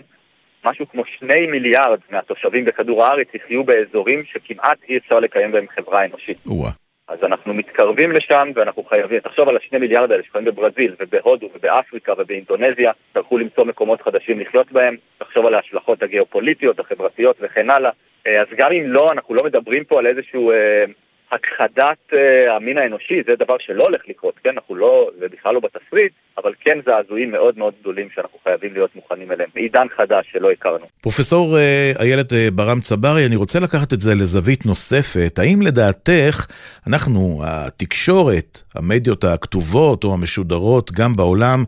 משהו 0.64 0.88
כמו 0.88 1.02
שני 1.18 1.46
מיליארד 1.46 1.98
מהתושבים 2.10 2.64
בכדור 2.64 3.04
הארץ 3.04 3.28
יחיו 3.34 3.64
באזורים 3.64 4.22
שכמעט 4.24 4.78
אי 4.88 4.96
אפשר 4.98 5.20
לקיים 5.20 5.52
בהם 5.52 5.66
חברה 5.68 6.04
אנושית. 6.04 6.38
ווא. 6.46 6.68
אז 7.08 7.18
אנחנו 7.22 7.54
מתקרבים 7.54 8.12
לשם 8.12 8.50
ואנחנו 8.54 8.84
חייבים, 8.84 9.20
תחשוב 9.20 9.48
על 9.48 9.56
השני 9.56 9.78
מיליארד 9.78 10.10
האלה 10.10 10.22
שחיים 10.22 10.44
בברזיל 10.44 10.94
ובהודו 11.00 11.48
ובאפריקה 11.54 12.12
ובאינדונזיה, 12.18 12.92
יצטרכו 13.08 13.38
למצוא 13.38 13.64
מקומות 13.64 14.02
חדשים 14.02 14.40
לחיות 14.40 14.72
בהם, 14.72 14.96
תחשוב 15.18 15.46
על 15.46 15.54
ההשלכות 15.54 16.02
הגיאופוליטיות, 16.02 16.80
החברתיות 16.80 17.36
וכן 17.40 17.70
הלאה. 17.70 17.90
אה, 18.26 18.40
אז 18.40 18.46
גם 18.56 18.72
אם 18.72 18.84
לא, 18.86 19.12
אנחנו 19.12 19.34
לא 19.34 19.44
מדברים 19.44 19.84
פה 19.84 19.98
על 19.98 20.06
איזשהו 20.06 20.50
אה, 20.50 20.84
הכחדת 21.32 21.98
אה, 22.12 22.56
המין 22.56 22.78
האנושי, 22.78 23.22
זה 23.26 23.32
דבר 23.38 23.56
שלא 23.58 23.82
הולך 23.84 24.02
לקרות, 24.08 24.34
כן? 24.44 24.50
אנחנו 24.50 24.74
לא, 24.74 25.10
זה 25.18 25.26
בכלל 25.32 25.54
לא 25.54 25.60
בתסריט, 25.60 26.12
אבל 26.38 26.52
כן 26.60 26.78
זעזועים 26.86 27.30
מאוד 27.30 27.58
מאוד 27.58 27.74
גדולים 27.80 28.08
שאנחנו 28.14 28.38
חייבים 28.44 28.72
להיות 28.72 28.96
מוכנים 28.96 29.32
אליהם. 29.32 29.50
עידן 29.54 29.86
חדש 29.96 30.26
שלא 30.32 30.50
הכרנו. 30.50 30.86
פרופסור 31.00 31.58
אה, 31.58 31.92
איילת 32.00 32.32
אה, 32.32 32.48
ברם 32.52 32.80
צברי, 32.80 33.26
אני 33.26 33.36
רוצה 33.36 33.60
לקחת 33.60 33.92
את 33.92 34.00
זה 34.00 34.14
לזווית 34.14 34.66
נוספת. 34.66 35.38
האם 35.38 35.62
לדעתך, 35.62 36.46
אנחנו, 36.86 37.42
התקשורת, 37.44 38.62
המדיות 38.74 39.24
הכתובות 39.24 40.04
או 40.04 40.14
המשודרות, 40.14 40.90
גם 40.92 41.16
בעולם, 41.16 41.64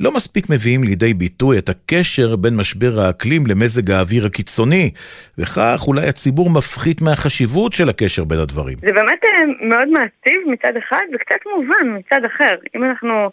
לא 0.00 0.10
מספיק 0.16 0.44
מביאים 0.50 0.80
לידי 0.84 1.14
ביטוי 1.14 1.58
את 1.58 1.68
הקשר 1.68 2.36
בין 2.36 2.54
משבר 2.60 2.92
האקלים 3.00 3.42
למזג 3.50 3.90
האוויר 3.90 4.26
הקיצוני, 4.26 4.90
וכך 5.38 5.80
אולי 5.88 6.06
הציבור 6.08 6.48
מפחית 6.50 7.02
מהחשיבות 7.02 7.72
של 7.72 7.88
הקשר 7.88 8.24
בין 8.24 8.38
הדברים. 8.38 8.76
זה 8.80 8.92
באמת 8.92 9.20
אה, 9.24 9.68
מאוד 9.68 9.88
מעציב 9.88 10.40
מצד 10.46 10.76
אחד 10.76 11.06
וקצת 11.14 11.40
מובן 11.56 11.86
מצד 11.98 12.24
אחר. 12.24 12.54
אם 12.74 12.84
אנחנו 12.84 13.30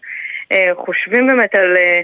אה, 0.52 0.68
חושבים 0.86 1.28
באמת 1.28 1.56
על 1.56 1.78
אה, 1.78 2.02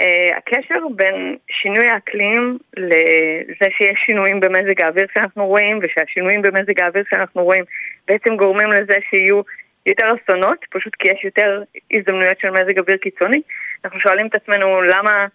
אה, 0.00 0.36
הקשר 0.36 0.88
בין 0.96 1.36
שינוי 1.50 1.88
האקלים 1.88 2.58
לזה 2.76 3.68
שיש 3.78 3.98
שינויים 4.06 4.40
במזג 4.40 4.82
האוויר 4.82 5.06
שאנחנו 5.14 5.46
רואים, 5.46 5.78
ושהשינויים 5.82 6.42
במזג 6.42 6.80
האוויר 6.80 7.04
שאנחנו 7.10 7.44
רואים 7.44 7.64
בעצם 8.08 8.36
גורמים 8.36 8.72
לזה 8.72 8.98
שיהיו 9.10 9.40
יותר 9.86 10.06
אסונות, 10.14 10.58
פשוט 10.70 10.94
כי 10.98 11.12
יש 11.12 11.24
יותר 11.24 11.62
הזדמנויות 11.92 12.40
של 12.40 12.50
מזג 12.50 12.78
אוויר 12.78 12.96
קיצוני. 12.96 13.40
אנחנו 13.84 14.00
שואלים 14.00 14.26
את 14.26 14.34
עצמנו 14.34 14.82
למה 14.82 15.26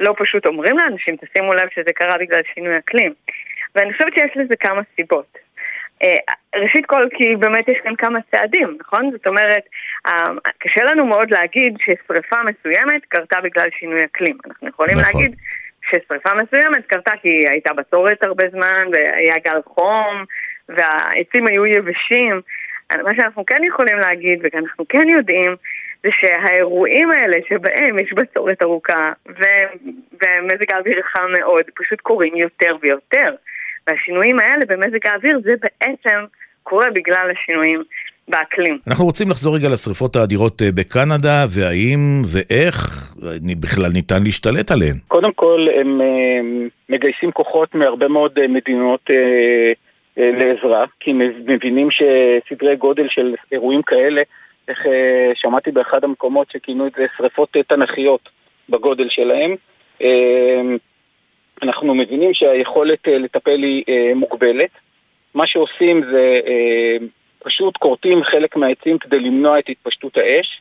לא 0.00 0.14
פשוט 0.18 0.46
אומרים 0.46 0.78
לאנשים, 0.78 1.16
תשימו 1.16 1.54
לב 1.54 1.68
שזה 1.74 1.92
קרה 1.94 2.18
בגלל 2.18 2.40
שינוי 2.54 2.78
אקלים. 2.78 3.12
ואני 3.74 3.92
חושבת 3.92 4.14
שיש 4.14 4.30
לזה 4.36 4.56
כמה 4.56 4.82
סיבות. 4.96 5.38
אה, 6.02 6.14
ראשית 6.62 6.86
כל, 6.86 7.08
כי 7.14 7.36
באמת 7.36 7.68
יש 7.68 7.78
כאן 7.84 7.96
כמה 7.96 8.18
צעדים, 8.30 8.76
נכון? 8.80 9.10
זאת 9.10 9.26
אומרת, 9.26 9.62
אה, 10.06 10.28
קשה 10.58 10.84
לנו 10.84 11.06
מאוד 11.06 11.30
להגיד 11.30 11.76
ששריפה 11.78 12.36
מסוימת 12.42 13.04
קרתה 13.08 13.40
בגלל 13.40 13.68
שינוי 13.78 14.04
אקלים. 14.04 14.38
אנחנו 14.46 14.68
יכולים 14.68 14.98
נכון. 14.98 15.20
להגיד 15.22 15.36
ששריפה 15.90 16.30
מסוימת 16.34 16.86
קרתה 16.86 17.12
כי 17.22 17.44
הייתה 17.48 17.72
בצורת 17.72 18.24
הרבה 18.24 18.44
זמן, 18.50 18.86
והיה 18.92 19.34
גל 19.44 19.60
חום, 19.64 20.24
והעצים 20.68 21.46
היו 21.46 21.66
יבשים. 21.66 22.40
מה 23.02 23.14
שאנחנו 23.16 23.46
כן 23.46 23.64
יכולים 23.64 23.98
להגיד, 23.98 24.38
ואנחנו 24.42 24.88
כן 24.88 25.08
יודעים, 25.08 25.56
זה 26.02 26.08
שהאירועים 26.20 27.10
האלה 27.10 27.36
שבהם 27.48 27.98
יש 27.98 28.12
בצורת 28.12 28.62
ארוכה 28.62 29.12
ו- 29.28 29.88
ומזג 30.12 30.72
האוויר 30.72 31.02
חם 31.02 31.28
מאוד, 31.38 31.62
פשוט 31.74 32.00
קורים 32.00 32.36
יותר 32.36 32.76
ויותר. 32.82 33.34
והשינויים 33.86 34.38
האלה 34.38 34.64
במזג 34.68 35.06
האוויר 35.06 35.40
זה 35.44 35.52
בעצם 35.62 36.24
קורה 36.62 36.90
בגלל 36.90 37.30
השינויים 37.32 37.82
באקלים. 38.28 38.78
אנחנו 38.88 39.04
רוצים 39.04 39.30
לחזור 39.30 39.56
רגע 39.56 39.68
לשריפות 39.68 40.16
האדירות 40.16 40.62
אה, 40.62 40.68
בקנדה, 40.74 41.44
והאם 41.54 42.00
ואיך 42.32 42.76
בכלל 43.60 43.90
ניתן 43.94 44.22
להשתלט 44.24 44.70
עליהן? 44.70 44.96
קודם 45.08 45.32
כל, 45.32 45.66
הם 45.80 46.00
אה, 46.00 46.40
מגייסים 46.88 47.32
כוחות 47.32 47.74
מהרבה 47.74 48.08
מאוד 48.08 48.38
אה, 48.38 48.48
מדינות 48.48 49.10
לעזרה, 50.16 50.84
כי 51.00 51.10
הם 51.10 51.20
מבינים 51.46 51.88
שסדרי 51.90 52.76
גודל 52.76 53.06
של 53.08 53.34
אירועים 53.52 53.82
כאלה, 53.82 54.22
איך 54.68 54.78
שמעתי 55.34 55.70
באחד 55.70 56.04
המקומות 56.04 56.50
שכינו 56.50 56.86
את 56.86 56.92
זה 56.96 57.06
שריפות 57.16 57.56
תנכיות 57.68 58.28
בגודל 58.68 59.08
שלהם. 59.08 59.54
אנחנו 61.62 61.94
מבינים 61.94 62.34
שהיכולת 62.34 63.06
לטפל 63.06 63.62
היא 63.62 64.14
מוגבלת. 64.14 64.70
מה 65.34 65.46
שעושים 65.46 66.02
זה 66.12 66.40
פשוט 67.44 67.76
כורתים 67.76 68.24
חלק 68.24 68.56
מהעצים 68.56 68.98
כדי 68.98 69.18
למנוע 69.18 69.58
את 69.58 69.64
התפשטות 69.68 70.16
האש, 70.16 70.60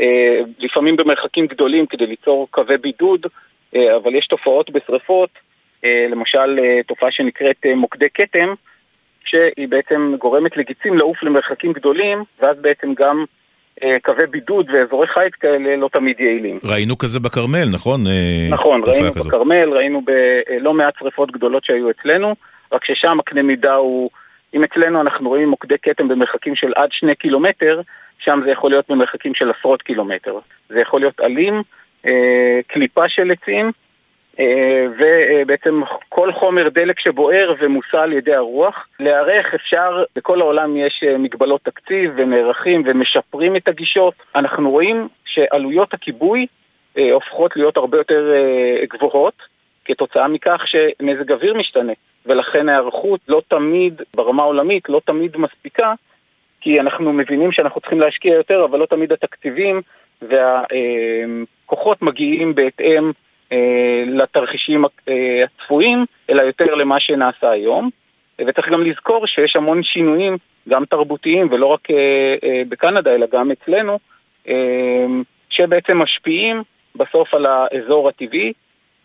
אה, 0.00 0.40
לפעמים 0.58 0.96
במרחקים 0.96 1.46
גדולים 1.46 1.86
כדי 1.86 2.06
ליצור 2.06 2.48
קווי 2.50 2.78
בידוד, 2.78 3.26
אה, 3.76 3.96
אבל 3.96 4.14
יש 4.14 4.26
תופעות 4.26 4.70
בשריפות, 4.70 5.30
אה, 5.84 6.06
למשל 6.10 6.58
תופעה 6.86 7.12
שנקראת 7.12 7.66
מוקדי 7.76 8.10
כתם, 8.14 8.54
שהיא 9.24 9.68
בעצם 9.68 10.14
גורמת 10.18 10.56
לגיצים 10.56 10.98
לעוף 10.98 11.22
למרחקים 11.22 11.72
גדולים, 11.72 12.24
ואז 12.42 12.56
בעצם 12.60 12.94
גם 12.94 13.24
קווי 14.02 14.26
בידוד 14.26 14.70
ואזורי 14.72 15.06
חיץ 15.06 15.34
כאלה 15.40 15.76
לא 15.76 15.88
תמיד 15.92 16.20
יעילים. 16.20 16.54
ראינו 16.64 16.98
כזה 16.98 17.20
בכרמל, 17.20 17.68
נכון? 17.72 18.00
נכון, 18.50 18.82
ראינו 18.86 19.12
בכרמל, 19.12 19.70
ראינו 19.72 20.02
בלא 20.04 20.74
מעט 20.74 20.94
שריפות 20.98 21.32
גדולות 21.32 21.64
שהיו 21.64 21.90
אצלנו, 21.90 22.34
רק 22.72 22.84
ששם 22.84 23.20
הקנה 23.20 23.42
מידה 23.42 23.74
הוא... 23.74 24.10
אם 24.54 24.64
אצלנו 24.64 25.00
אנחנו 25.00 25.28
רואים 25.28 25.48
מוקדי 25.48 25.74
כתם 25.82 26.08
במרחקים 26.08 26.54
של 26.56 26.72
עד 26.76 26.88
שני 26.92 27.14
קילומטר, 27.14 27.80
שם 28.18 28.40
זה 28.44 28.50
יכול 28.50 28.70
להיות 28.70 28.84
במרחקים 28.88 29.34
של 29.34 29.50
עשרות 29.58 29.82
קילומטר. 29.82 30.38
זה 30.68 30.80
יכול 30.80 31.00
להיות 31.00 31.20
עלים, 31.20 31.62
אה, 32.06 32.60
קליפה 32.66 33.08
של 33.08 33.30
עצים, 33.30 33.66
אה, 33.66 33.70
ובעצם 34.98 35.80
כל 36.08 36.32
חומר 36.32 36.68
דלק 36.68 37.00
שבוער 37.00 37.54
ומוסע 37.60 38.00
על 38.00 38.12
ידי 38.12 38.34
הרוח. 38.34 38.88
להיערך 39.00 39.54
אפשר, 39.54 40.04
בכל 40.16 40.40
העולם 40.40 40.76
יש 40.76 41.04
אה, 41.06 41.18
מגבלות 41.18 41.60
תקציב 41.62 42.12
ונערכים 42.16 42.82
ומשפרים 42.86 43.56
את 43.56 43.68
הגישות. 43.68 44.14
אנחנו 44.34 44.70
רואים 44.70 45.08
שעלויות 45.24 45.94
הכיבוי 45.94 46.46
אה, 46.98 47.12
הופכות 47.12 47.56
להיות 47.56 47.76
הרבה 47.76 47.98
יותר 47.98 48.32
אה, 48.34 48.86
גבוהות. 48.86 49.34
כתוצאה 49.84 50.28
מכך 50.28 50.62
שמזג 50.66 51.32
אוויר 51.32 51.54
משתנה, 51.54 51.92
ולכן 52.26 52.68
ההיערכות 52.68 53.20
לא 53.28 53.42
תמיד, 53.48 54.02
ברמה 54.16 54.42
העולמית, 54.42 54.88
לא 54.88 55.00
תמיד 55.04 55.36
מספיקה, 55.36 55.94
כי 56.60 56.80
אנחנו 56.80 57.12
מבינים 57.12 57.52
שאנחנו 57.52 57.80
צריכים 57.80 58.00
להשקיע 58.00 58.34
יותר, 58.34 58.64
אבל 58.64 58.78
לא 58.78 58.86
תמיד 58.86 59.12
התקציבים 59.12 59.82
והכוחות 60.22 62.02
מגיעים 62.02 62.54
בהתאם 62.54 63.04
אה, 63.06 63.10
לתרחישים 64.06 64.84
אה, 64.84 65.44
הצפויים, 65.44 66.04
אלא 66.30 66.42
יותר 66.42 66.74
למה 66.74 67.00
שנעשה 67.00 67.50
היום. 67.50 67.90
וצריך 68.46 68.68
גם 68.72 68.82
לזכור 68.82 69.26
שיש 69.26 69.56
המון 69.56 69.82
שינויים, 69.82 70.36
גם 70.68 70.84
תרבותיים, 70.84 71.48
ולא 71.50 71.66
רק 71.66 71.90
אה, 71.90 72.62
בקנדה, 72.68 73.14
אלא 73.14 73.26
גם 73.32 73.50
אצלנו, 73.50 73.98
שבעצם 75.50 75.98
משפיעים 75.98 76.62
בסוף 76.96 77.34
על 77.34 77.46
האזור 77.46 78.08
הטבעי, 78.08 78.52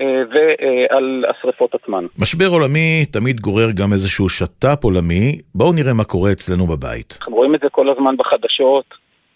אה, 0.01 0.23
ועל 0.31 1.25
השרפות 1.29 1.75
עצמן. 1.75 2.05
משבר 2.21 2.45
עולמי 2.45 3.05
תמיד 3.11 3.39
גורר 3.39 3.67
גם 3.81 3.93
איזשהו 3.93 4.29
שת"פ 4.29 4.83
עולמי. 4.83 5.39
בואו 5.55 5.73
נראה 5.73 5.93
מה 5.93 6.03
קורה 6.03 6.31
אצלנו 6.31 6.65
בבית. 6.65 7.17
אנחנו 7.21 7.35
רואים 7.35 7.55
את 7.55 7.59
זה 7.59 7.69
כל 7.71 7.89
הזמן 7.89 8.17
בחדשות, 8.17 8.85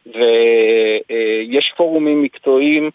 ויש 0.06 1.74
פורומים 1.78 2.24
מקצועיים 2.24 2.84
אה, 2.84 2.90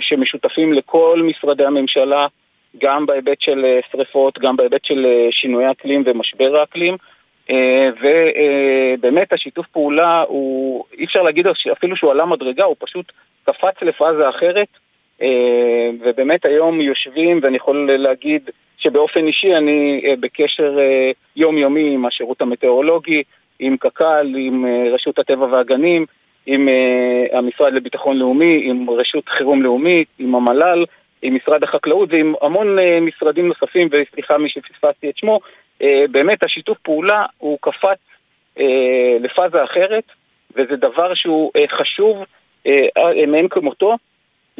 שמשותפים 0.00 0.72
לכל 0.72 1.22
משרדי 1.24 1.64
הממשלה, 1.64 2.26
גם 2.82 3.06
בהיבט 3.06 3.40
של 3.40 3.64
אה, 3.64 3.80
שרפות, 3.92 4.38
גם 4.38 4.56
בהיבט 4.56 4.84
של 4.84 5.06
שינוי 5.30 5.70
אקלים 5.70 6.02
ומשבר 6.06 6.56
האקלים. 6.56 6.96
ובאמת 8.02 9.32
השיתוף 9.32 9.66
פעולה 9.66 10.24
הוא, 10.28 10.84
אי 10.98 11.04
אפשר 11.04 11.22
להגיד 11.22 11.46
אפילו 11.72 11.96
שהוא 11.96 12.10
עלה 12.10 12.26
מדרגה, 12.26 12.64
הוא 12.64 12.76
פשוט 12.78 13.12
קפץ 13.44 13.82
לפאזה 13.82 14.28
אחרת. 14.28 14.68
אה, 15.22 15.90
ובאמת 16.00 16.44
היום 16.44 16.80
יושבים, 16.80 17.40
ואני 17.42 17.56
יכול 17.56 17.90
להגיד 17.96 18.50
שבאופן 18.78 19.26
אישי 19.26 19.56
אני 19.56 20.00
אה, 20.04 20.14
בקשר 20.20 20.78
אה, 20.78 21.10
יומיומי 21.36 21.94
עם 21.94 22.06
השירות 22.06 22.40
המטאורולוגי, 22.40 23.22
עם 23.58 23.76
קק"ל, 23.76 24.34
עם 24.38 24.64
רשות 24.94 25.18
הטבע 25.18 25.46
והגנים, 25.46 26.06
עם 26.50 26.68
המשרד 27.32 27.72
לביטחון 27.72 28.16
לאומי, 28.16 28.60
עם 28.64 28.90
רשות 28.90 29.28
חירום 29.28 29.62
לאומית, 29.62 30.08
עם 30.18 30.34
המל"ל, 30.34 30.84
עם 31.22 31.34
משרד 31.34 31.64
החקלאות 31.64 32.12
ועם 32.12 32.34
המון 32.42 32.76
משרדים 33.00 33.48
נוספים, 33.48 33.88
וסליחה 33.90 34.38
מי 34.38 34.48
שפספסתי 34.48 35.10
את 35.10 35.16
שמו, 35.16 35.40
באמת 36.10 36.44
השיתוף 36.44 36.78
פעולה 36.78 37.26
הוא 37.38 37.58
קפץ 37.60 37.98
לפאזה 39.20 39.64
אחרת, 39.64 40.04
וזה 40.56 40.76
דבר 40.76 41.14
שהוא 41.14 41.52
חשוב 41.78 42.24
מאין 43.26 43.48
כמותו. 43.48 43.96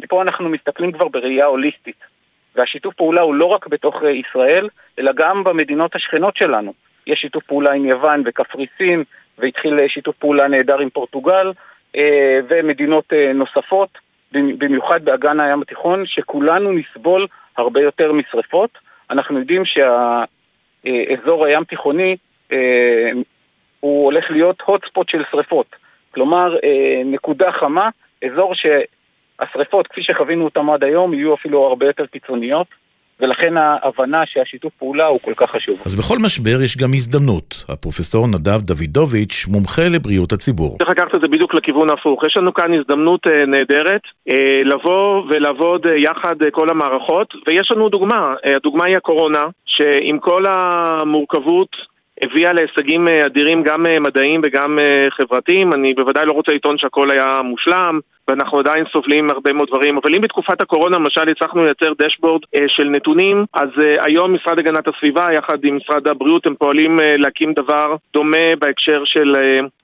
פה 0.09 0.21
אנחנו 0.21 0.49
מסתכלים 0.49 0.91
כבר 0.91 1.07
בראייה 1.07 1.45
הוליסטית. 1.45 2.03
והשיתוף 2.55 2.95
פעולה 2.95 3.21
הוא 3.21 3.35
לא 3.35 3.45
רק 3.45 3.67
בתוך 3.67 4.03
אה, 4.03 4.09
ישראל, 4.09 4.69
אלא 4.99 5.11
גם 5.15 5.43
במדינות 5.43 5.95
השכנות 5.95 6.37
שלנו. 6.37 6.73
יש 7.07 7.19
שיתוף 7.19 7.43
פעולה 7.43 7.71
עם 7.73 7.85
יוון 7.85 8.23
וקפריסין, 8.25 9.03
והתחיל 9.37 9.87
שיתוף 9.87 10.15
פעולה 10.15 10.47
נהדר 10.47 10.79
עם 10.79 10.89
פורטוגל, 10.89 11.51
ומדינות 12.49 13.13
נוספות, 13.33 13.89
במיוחד 14.31 15.05
באגן 15.05 15.39
הים 15.39 15.61
התיכון, 15.61 16.03
שכולנו 16.05 16.71
נסבול 16.71 17.27
הרבה 17.57 17.81
יותר 17.81 18.11
משרפות. 18.11 18.69
אנחנו 19.09 19.39
יודעים 19.39 19.63
שהאזור 19.65 21.45
הים 21.45 21.63
תיכוני 21.63 22.15
הוא 23.79 24.05
הולך 24.05 24.31
להיות 24.31 24.61
hot 24.61 24.87
spot 24.89 25.03
של 25.07 25.23
שרפות. 25.31 25.75
כלומר, 26.13 26.55
נקודה 27.05 27.51
חמה, 27.51 27.89
אזור 28.25 28.55
ש... 28.55 28.65
השריפות, 29.39 29.87
כפי 29.87 30.03
שחווינו 30.03 30.45
אותם 30.45 30.69
עד 30.69 30.83
היום, 30.83 31.13
יהיו 31.13 31.33
אפילו 31.33 31.65
הרבה 31.65 31.85
יותר 31.85 32.05
קיצוניות. 32.05 32.67
ולכן 33.19 33.57
ההבנה 33.57 34.21
שהשיתוף 34.25 34.73
פעולה 34.79 35.05
הוא 35.05 35.19
כל 35.21 35.33
כך 35.37 35.49
חשוב. 35.51 35.75
אז 35.85 35.95
בכל 35.95 36.17
משבר 36.25 36.61
יש 36.63 36.77
גם 36.77 36.89
הזדמנות. 36.93 37.65
הפרופסור 37.69 38.27
נדב 38.27 38.61
דוידוביץ', 38.61 39.45
מומחה 39.47 39.81
לבריאות 39.89 40.31
הציבור. 40.31 40.77
צריך 40.77 40.89
לקחת 40.89 41.15
את 41.15 41.21
זה 41.21 41.27
בדיוק 41.27 41.53
לכיוון 41.53 41.89
ההפוך. 41.89 42.23
יש 42.27 42.37
לנו 42.37 42.53
כאן 42.53 42.73
הזדמנות 42.73 43.27
אה, 43.27 43.45
נהדרת 43.45 44.01
אה, 44.31 44.61
לבוא 44.65 45.23
ולעבוד 45.29 45.87
אה, 45.87 45.97
יחד 45.97 46.35
אה, 46.43 46.51
כל 46.51 46.69
המערכות, 46.69 47.33
ויש 47.47 47.71
לנו 47.71 47.89
דוגמה. 47.89 48.33
אה, 48.45 48.55
הדוגמה 48.55 48.85
היא 48.85 48.97
הקורונה, 48.97 49.47
שעם 49.65 50.19
כל 50.19 50.43
המורכבות 50.47 51.69
הביאה 52.21 52.53
להישגים 52.53 53.07
אדירים 53.25 53.63
גם 53.63 53.85
מדעיים 53.99 54.41
וגם 54.43 54.77
חברתיים. 55.09 55.73
אני 55.73 55.93
בוודאי 55.93 56.25
לא 56.25 56.31
רוצה 56.31 56.51
לטעון 56.51 56.77
שהכל 56.77 57.11
היה 57.11 57.41
מושלם, 57.43 57.99
ואנחנו 58.29 58.59
עדיין 58.59 58.85
סובלים 58.91 59.27
מהרבה 59.27 59.53
מאוד 59.53 59.67
דברים. 59.67 59.97
אבל 59.97 60.15
אם 60.15 60.21
בתקופת 60.21 60.61
הקורונה 60.61 60.97
למשל 60.97 61.29
הצלחנו 61.29 61.63
לייצר 61.63 61.93
דשבורד 62.01 62.41
של 62.67 62.83
נתונים, 62.89 63.45
אז 63.53 63.69
היום 64.05 64.33
משרד 64.33 64.59
הגנת 64.59 64.87
הסביבה 64.87 65.33
יחד 65.33 65.57
עם 65.63 65.77
משרד 65.77 66.07
הבריאות 66.07 66.45
הם 66.45 66.55
פועלים 66.55 66.97
להקים 67.17 67.53
דבר 67.53 67.95
דומה 68.13 68.55
בהקשר 68.59 69.01
של 69.05 69.35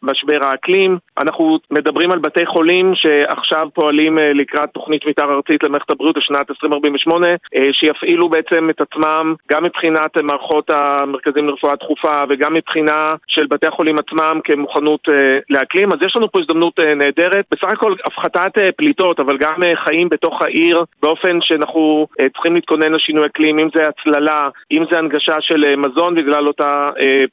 משבר 0.04 0.38
האקלים. 0.42 0.98
אנחנו 1.18 1.60
מדברים 1.72 2.12
על 2.12 2.20
בתי 2.20 2.46
חולים 2.46 2.96
שעכשיו 2.96 3.68
פועלים 3.74 4.18
לקראת 4.18 4.70
תוכנית 4.70 5.06
מתאר 5.06 5.34
ארצית 5.34 5.64
למערכת 5.64 5.90
הבריאות 5.90 6.18
לשנת 6.18 6.50
2048, 6.50 7.28
שיפעילו 7.72 8.30
בעצם 8.30 8.70
את 8.70 8.82
עצמם 8.82 9.34
גם 9.52 9.64
מבחינת 9.64 10.18
מערכות 10.18 10.70
המרכזים 10.70 11.48
לרפואה 11.48 11.76
דחופה 11.76 12.24
וגם 12.30 12.54
מבחינה 12.54 13.14
של 13.28 13.46
בתי 13.46 13.68
החולים 13.68 14.00
עצמם 14.00 14.40
כמוכנות 14.44 15.02
לאקלים, 15.50 15.94
אז 15.94 16.00
יש 16.06 16.16
לנו 16.16 16.32
פה 16.32 16.40
הזדמנות 16.40 16.80
נהדרת. 16.80 17.46
בסך 17.52 17.68
הכל 17.68 17.94
הפחתת 18.36 18.74
פליטות, 18.78 19.20
אבל 19.20 19.38
גם 19.38 19.62
חיים 19.76 20.10
בתוך 20.10 20.42
העיר 20.42 20.84
באופן 21.02 21.40
שאנחנו 21.42 22.08
צריכים 22.34 22.56
להתכונן 22.56 22.94
לשינוי 22.94 23.26
אקלים, 23.26 23.60
אם 23.60 23.68
זה 23.76 23.88
הצללה, 23.88 24.50
אם 24.72 24.84
זה 24.92 24.98
הנגשה 25.00 25.42
של 25.42 25.76
מזון 25.76 26.16
בגלל 26.16 26.48
אותה 26.48 26.90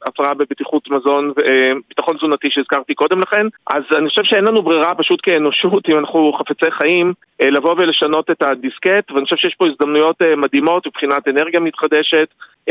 הפרעה 0.07 0.35
בבטיחות 0.35 0.91
מזון 0.91 1.33
וביטחון 1.37 2.17
תזונתי 2.17 2.49
שהזכרתי 2.51 2.95
קודם 2.95 3.21
לכן. 3.21 3.47
אז 3.67 3.83
אני 3.97 4.09
חושב 4.09 4.25
שאין 4.25 4.45
לנו 4.45 4.63
ברירה 4.63 4.95
פשוט 4.95 5.21
כאנושות, 5.23 5.83
אם 5.89 5.99
אנחנו 5.99 6.33
חפצי 6.33 6.71
חיים, 6.71 7.13
לבוא 7.43 7.75
ולשנות 7.79 8.31
את 8.31 8.43
הדיסקט, 8.43 9.11
ואני 9.11 9.25
חושב 9.25 9.37
שיש 9.37 9.55
פה 9.55 9.67
הזדמנויות 9.67 10.23
מדהימות 10.37 10.87
מבחינת 10.87 11.29
אנרגיה 11.29 11.61
מתחדשת, 11.61 12.29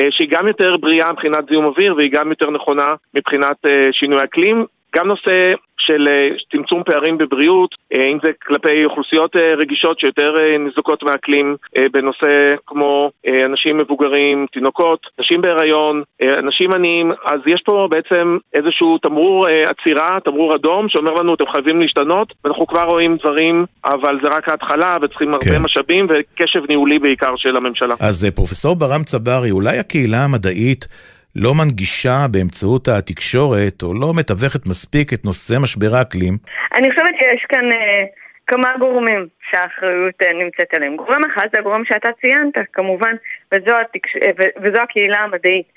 שהיא 0.09 0.29
גם 0.29 0.47
יותר 0.47 0.77
בריאה 0.77 1.11
מבחינת 1.11 1.45
זיהום 1.49 1.65
אוויר 1.65 1.95
והיא 1.95 2.11
גם 2.11 2.29
יותר 2.29 2.49
נכונה 2.49 2.95
מבחינת 3.13 3.57
שינוי 3.91 4.23
אקלים. 4.23 4.65
גם 4.95 5.07
נושא 5.07 5.53
של 5.77 6.07
צמצום 6.51 6.83
פערים 6.83 7.17
בבריאות, 7.17 7.75
אם 7.95 8.17
זה 8.23 8.31
כלפי 8.47 8.85
אוכלוסיות 8.85 9.35
רגישות 9.57 9.99
שיותר 9.99 10.35
ניזוקות 10.59 11.03
מהאקלים, 11.03 11.55
בנושא 11.91 12.55
כמו 12.67 13.11
אנשים 13.45 13.77
מבוגרים, 13.77 14.45
תינוקות, 14.53 14.99
נשים 15.19 15.41
בהיריון, 15.41 16.03
אנשים 16.37 16.73
עניים, 16.73 17.11
אז 17.25 17.39
יש 17.47 17.61
פה 17.65 17.87
בעצם 17.91 18.37
איזשהו 18.53 18.97
תמרור 18.97 19.47
עצירה, 19.47 20.11
תמרור 20.25 20.55
אדום, 20.55 20.89
שאומר 20.89 21.13
לנו 21.13 21.33
אתם 21.33 21.45
חייבים 21.51 21.81
להשתנות, 21.81 22.33
ואנחנו 22.45 22.67
כבר 22.67 22.83
רואים 22.83 23.17
דברים, 23.17 23.65
אבל 23.85 24.19
זה 24.23 24.29
רק 24.29 24.49
ההתחלה, 24.49 24.97
וצריכים 25.01 25.33
הרבה 25.33 25.45
כן. 25.45 25.61
משאבים 25.61 26.07
וקשב 26.09 26.61
ניהולי 26.69 26.99
בעיקר 26.99 27.33
של 27.37 27.57
הממשלה. 27.57 27.95
אז 27.99 28.31
פרופסור 28.35 28.75
ברם 28.75 29.03
צברי, 29.03 29.51
אולי 29.51 29.77
הקהילה 29.77 30.23
המדעית 30.23 30.87
לא 31.35 31.51
מנגישה 31.53 32.25
באמצעות 32.31 32.87
התקשורת, 32.87 33.83
או 33.83 33.93
לא 33.93 34.13
מתווכת 34.19 34.65
מספיק 34.65 35.13
את 35.13 35.25
נושא 35.25 35.55
משבר 35.63 35.95
האקלים? 35.95 36.33
אני 36.75 36.89
חושבת 36.89 37.15
שיש 37.19 37.45
כאן 37.49 37.71
אה, 37.71 38.03
כמה 38.47 38.73
גורמים 38.79 39.27
שהאחריות 39.51 40.15
אה, 40.21 40.33
נמצאת 40.33 40.73
עליהם. 40.73 40.95
גורם 40.95 41.21
אחד 41.33 41.47
זה 41.53 41.59
הגורם 41.59 41.85
שאתה 41.85 42.09
ציינת, 42.21 42.53
כמובן, 42.73 43.15
וזו, 43.51 43.75
התקש... 43.81 44.15
אה, 44.15 44.31
וזו 44.61 44.81
הקהילה 44.81 45.19
המדעית. 45.19 45.67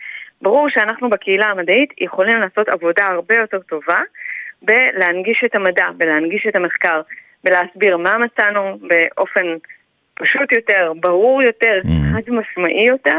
ברור 0.43 0.69
שאנחנו 0.71 1.11
בקהילה 1.11 1.47
המדעית 1.47 1.91
יכולים 2.01 2.41
לעשות 2.41 2.69
עבודה 2.69 3.07
הרבה 3.07 3.35
יותר 3.35 3.59
טובה 3.59 4.01
בלהנגיש 4.63 5.43
את 5.45 5.55
המדע, 5.55 5.87
בלהנגיש 5.97 6.47
את 6.49 6.57
המחקר, 6.57 7.01
בלהסביר 7.45 7.97
מה 7.97 8.19
מצאנו 8.19 8.79
באופן 8.81 9.43
פשוט 10.15 10.53
יותר, 10.53 10.93
ברור 11.01 11.43
יותר, 11.43 11.81
mm-hmm. 11.85 12.13
חד 12.13 12.23
משמעי 12.29 12.87
יותר. 12.87 13.19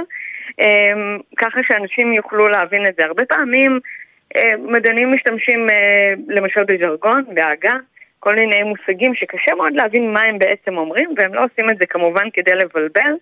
אמ, 0.59 1.19
ככה 1.37 1.59
שאנשים 1.67 2.13
יוכלו 2.13 2.47
להבין 2.47 2.85
את 2.85 2.95
זה. 2.97 3.05
הרבה 3.05 3.25
פעמים 3.25 3.79
אה, 4.35 4.57
מדענים 4.57 5.13
משתמשים 5.13 5.69
אה, 5.69 6.13
למשל 6.27 6.63
בז'רגון, 6.63 7.23
בעגה, 7.33 7.73
כל 8.19 8.35
מיני 8.35 8.63
מושגים 8.63 9.15
שקשה 9.15 9.55
מאוד 9.55 9.73
להבין 9.73 10.13
מה 10.13 10.21
הם 10.21 10.39
בעצם 10.39 10.77
אומרים, 10.77 11.09
והם 11.17 11.33
לא 11.33 11.43
עושים 11.43 11.69
את 11.69 11.77
זה 11.77 11.85
כמובן 11.85 12.27
כדי 12.33 12.55
לבלבל, 12.55 13.13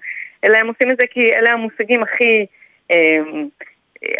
אלא 0.45 0.57
הם 0.57 0.67
עושים 0.67 0.91
את 0.91 0.97
זה 0.97 1.07
כי 1.11 1.33
אלה 1.33 1.51
המושגים 1.51 2.03
הכי... 2.03 2.45
אמ, 2.91 3.47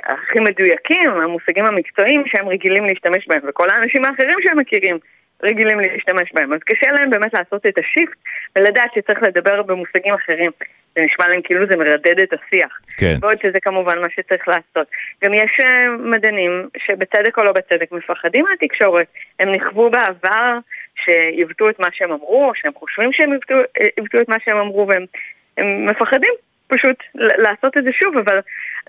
הכי 0.03 0.39
מדויקים, 0.39 1.09
המושגים 1.09 1.65
המקצועיים 1.65 2.23
שהם 2.25 2.47
רגילים 2.47 2.85
להשתמש 2.85 3.27
בהם, 3.27 3.41
וכל 3.47 3.69
האנשים 3.69 4.05
האחרים 4.05 4.37
שהם 4.43 4.59
מכירים 4.59 4.97
רגילים 5.43 5.79
להשתמש 5.79 6.33
בהם. 6.33 6.53
אז 6.53 6.59
קשה 6.65 6.91
להם 6.91 7.09
באמת 7.09 7.33
לעשות 7.33 7.65
את 7.65 7.77
השיפט 7.77 8.17
ולדעת 8.55 8.93
שצריך 8.95 9.23
לדבר 9.23 9.61
במושגים 9.61 10.13
אחרים. 10.13 10.51
זה 10.95 11.01
נשמע 11.01 11.27
להם 11.27 11.41
כאילו 11.41 11.65
זה 11.67 11.77
מרדד 11.77 12.19
את 12.23 12.33
השיח. 12.33 12.79
כן. 12.97 13.15
בעוד 13.19 13.37
שזה 13.41 13.59
כמובן 13.61 13.99
מה 13.99 14.07
שצריך 14.15 14.47
לעשות. 14.47 14.87
גם 15.23 15.33
יש 15.33 15.51
אה, 15.63 15.89
מדענים 15.89 16.67
שבצדק 16.77 17.37
או 17.37 17.43
לא 17.43 17.51
בצדק 17.51 17.91
מפחדים 17.91 18.45
מהתקשורת. 18.49 19.07
הם 19.39 19.51
נכוו 19.51 19.89
בעבר 19.89 20.57
שיבטאו 20.95 21.69
את 21.69 21.79
מה 21.79 21.87
שהם 21.91 22.11
אמרו, 22.11 22.49
או 22.49 22.55
שהם 22.55 22.71
חושבים 22.75 23.13
שהם 23.13 23.33
יבטאו 23.97 24.21
את 24.21 24.29
מה 24.29 24.35
שהם 24.45 24.57
אמרו, 24.57 24.87
והם 24.87 25.05
מפחדים 25.85 26.33
פשוט 26.67 27.03
לעשות 27.15 27.77
את 27.77 27.83
זה 27.83 27.89
שוב, 28.01 28.17
אבל 28.17 28.39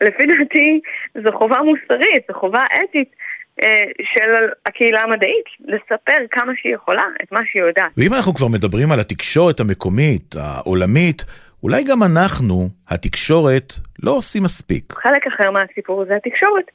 לפי 0.01 0.27
דעתי 0.27 0.81
זו 1.15 1.33
חובה 1.33 1.59
מוסרית, 1.63 2.23
זו 2.29 2.35
חובה 2.35 2.65
אתית. 2.85 3.17
אה, 3.63 3.85
של 4.15 4.31
הקהילה 4.67 5.01
המדעית, 5.01 5.45
לספר 5.65 6.19
כמה 6.31 6.53
שהיא 6.57 6.75
יכולה 6.75 7.03
את 7.23 7.33
מה 7.33 7.41
שהיא 7.51 7.63
יודעת. 7.63 7.91
ואם 7.97 8.15
אנחנו 8.15 8.35
כבר 8.35 8.49
מדברים 8.49 8.93
על 8.93 9.01
התקשורת 9.01 9.61
המקומית, 9.61 10.35
העולמית, 10.41 11.25
אולי 11.63 11.85
גם 11.91 12.03
אנחנו, 12.03 12.69
התקשורת, 12.89 13.73
לא 14.03 14.11
עושים 14.11 14.43
מספיק. 14.43 14.93
חלק 14.93 15.27
אחר 15.27 15.51
מהסיפור 15.51 16.05
זה 16.05 16.17
התקשורת. 16.17 16.71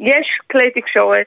יש 0.00 0.26
כלי 0.50 0.70
תקשורת 0.70 1.26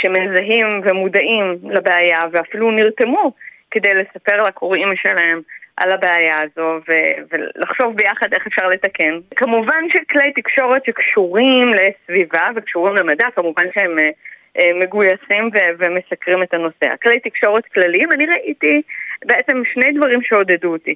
שמזהים 0.00 0.66
ומודעים 0.84 1.44
לבעיה 1.70 2.20
ואפילו 2.32 2.70
נרתמו 2.70 3.32
כדי 3.70 3.94
לספר 3.94 4.44
לקוראים 4.44 4.88
שלהם 4.96 5.40
על 5.76 5.90
הבעיה 5.90 6.40
הזו 6.40 6.80
ו- 6.88 7.22
ולחשוב 7.30 7.96
ביחד 7.96 8.34
איך 8.34 8.46
אפשר 8.46 8.68
לתקן. 8.68 9.18
כמובן 9.36 9.84
שכלי 9.88 10.32
תקשורת 10.32 10.84
שקשורים 10.84 11.70
לסביבה 11.70 12.46
וקשורים 12.56 12.96
למדע, 12.96 13.26
כמובן 13.34 13.64
שהם 13.74 13.98
uh, 13.98 14.62
מגויסים 14.82 15.50
ו- 15.54 15.72
ומסקרים 15.78 16.42
את 16.42 16.54
הנושא. 16.54 16.86
הכלי 16.92 17.20
תקשורת 17.20 17.64
כלליים, 17.66 18.12
אני 18.12 18.26
ראיתי 18.26 18.82
בעצם 19.24 19.62
שני 19.74 19.92
דברים 19.92 20.22
שעודדו 20.22 20.72
אותי. 20.72 20.94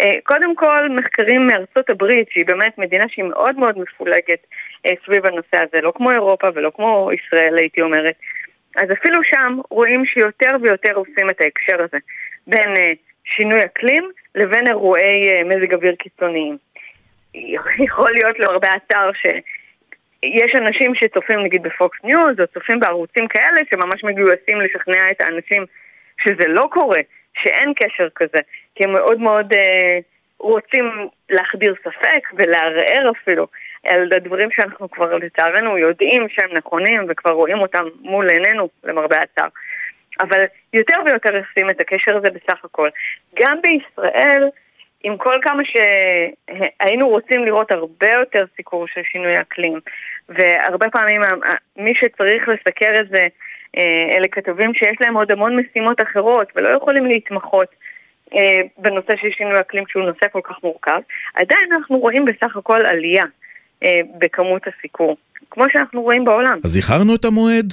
אה, 0.00 0.04
קודם 0.22 0.54
כל, 0.54 0.88
מחקרים 0.88 1.46
מארצות 1.46 1.90
הברית, 1.90 2.30
שהיא 2.30 2.46
באמת 2.46 2.78
מדינה 2.78 3.04
שהיא 3.08 3.24
מאוד 3.24 3.58
מאוד 3.58 3.78
מפולגת 3.78 4.46
סביב 5.06 5.26
הנושא 5.26 5.56
הזה, 5.56 5.80
לא 5.82 5.92
כמו 5.96 6.10
אירופה 6.10 6.48
ולא 6.54 6.70
כמו 6.76 7.10
ישראל, 7.12 7.58
הייתי 7.58 7.82
אומרת. 7.82 8.14
אז 8.76 8.92
אפילו 8.92 9.20
שם 9.24 9.58
רואים 9.70 10.06
שיותר 10.06 10.56
ויותר 10.62 10.92
עושים 10.94 11.30
את 11.30 11.40
ההקשר 11.40 11.82
הזה 11.82 11.98
בין 12.46 12.74
שינוי 13.26 13.64
אקלים 13.64 14.10
לבין 14.34 14.68
אירועי 14.68 15.28
אה, 15.28 15.44
מזג 15.44 15.74
אוויר 15.74 15.94
קיצוניים. 15.94 16.56
יכול 17.78 18.10
להיות 18.12 18.38
לא 18.38 18.50
הרבה 18.50 18.68
יותר 18.76 19.10
שיש 19.12 20.54
אנשים 20.54 20.94
שצופים 20.94 21.42
נגיד 21.44 21.62
בפוקס 21.62 21.98
ניוז 22.04 22.40
או 22.40 22.46
צופים 22.46 22.80
בערוצים 22.80 23.28
כאלה 23.28 23.60
שממש 23.70 24.04
מגויסים 24.04 24.60
לשכנע 24.60 25.10
את 25.10 25.20
האנשים 25.20 25.64
שזה 26.24 26.48
לא 26.48 26.68
קורה, 26.70 27.00
שאין 27.42 27.72
קשר 27.76 28.08
כזה, 28.14 28.38
כי 28.74 28.84
הם 28.84 28.92
מאוד 28.92 29.20
מאוד 29.20 29.52
אה, 29.52 29.98
רוצים 30.38 31.08
להחדיר 31.30 31.74
ספק 31.80 32.28
ולערער 32.34 33.10
אפילו 33.10 33.46
על 33.88 34.12
הדברים 34.16 34.50
שאנחנו 34.50 34.90
כבר 34.90 35.16
לצערנו 35.16 35.78
יודעים 35.78 36.26
שהם 36.28 36.56
נכונים 36.56 37.06
וכבר 37.08 37.30
רואים 37.30 37.58
אותם 37.58 37.84
מול 38.00 38.28
עינינו 38.30 38.68
למרבה 38.84 39.18
הצער. 39.18 39.48
אבל 40.20 40.44
יותר 40.72 40.96
ויותר 41.06 41.30
עושים 41.38 41.70
את 41.70 41.80
הקשר 41.80 42.16
הזה 42.16 42.28
בסך 42.30 42.64
הכל. 42.64 42.88
גם 43.40 43.58
בישראל, 43.62 44.48
עם 45.04 45.16
כל 45.16 45.38
כמה 45.42 45.62
שהיינו 45.64 47.08
רוצים 47.08 47.44
לראות 47.44 47.70
הרבה 47.70 48.12
יותר 48.20 48.44
סיקור 48.56 48.86
של 48.88 49.00
שינוי 49.12 49.40
אקלים, 49.40 49.80
והרבה 50.28 50.90
פעמים 50.90 51.20
מי 51.76 51.92
שצריך 51.94 52.48
לסקר 52.48 53.00
את 53.00 53.08
זה 53.08 53.26
אה, 53.78 54.16
אלה 54.16 54.28
כתבים 54.28 54.74
שיש 54.74 54.96
להם 55.00 55.16
עוד 55.16 55.30
המון 55.32 55.56
משימות 55.56 56.00
אחרות 56.00 56.48
ולא 56.56 56.68
יכולים 56.68 57.06
להתמחות 57.06 57.68
אה, 58.34 58.60
בנושא 58.78 59.12
של 59.22 59.28
שינוי 59.36 59.60
אקלים 59.60 59.84
שהוא 59.88 60.02
נושא 60.02 60.26
כל 60.32 60.40
כך 60.44 60.56
מורכב, 60.62 61.00
עדיין 61.34 61.72
אנחנו 61.72 61.98
רואים 61.98 62.24
בסך 62.24 62.56
הכל 62.56 62.80
עלייה 62.86 63.24
אה, 63.84 64.00
בכמות 64.18 64.62
הסיקור, 64.66 65.16
כמו 65.50 65.64
שאנחנו 65.72 66.02
רואים 66.02 66.24
בעולם. 66.24 66.58
אז 66.64 66.76
איחרנו 66.76 67.14
את 67.14 67.24
המועד? 67.24 67.72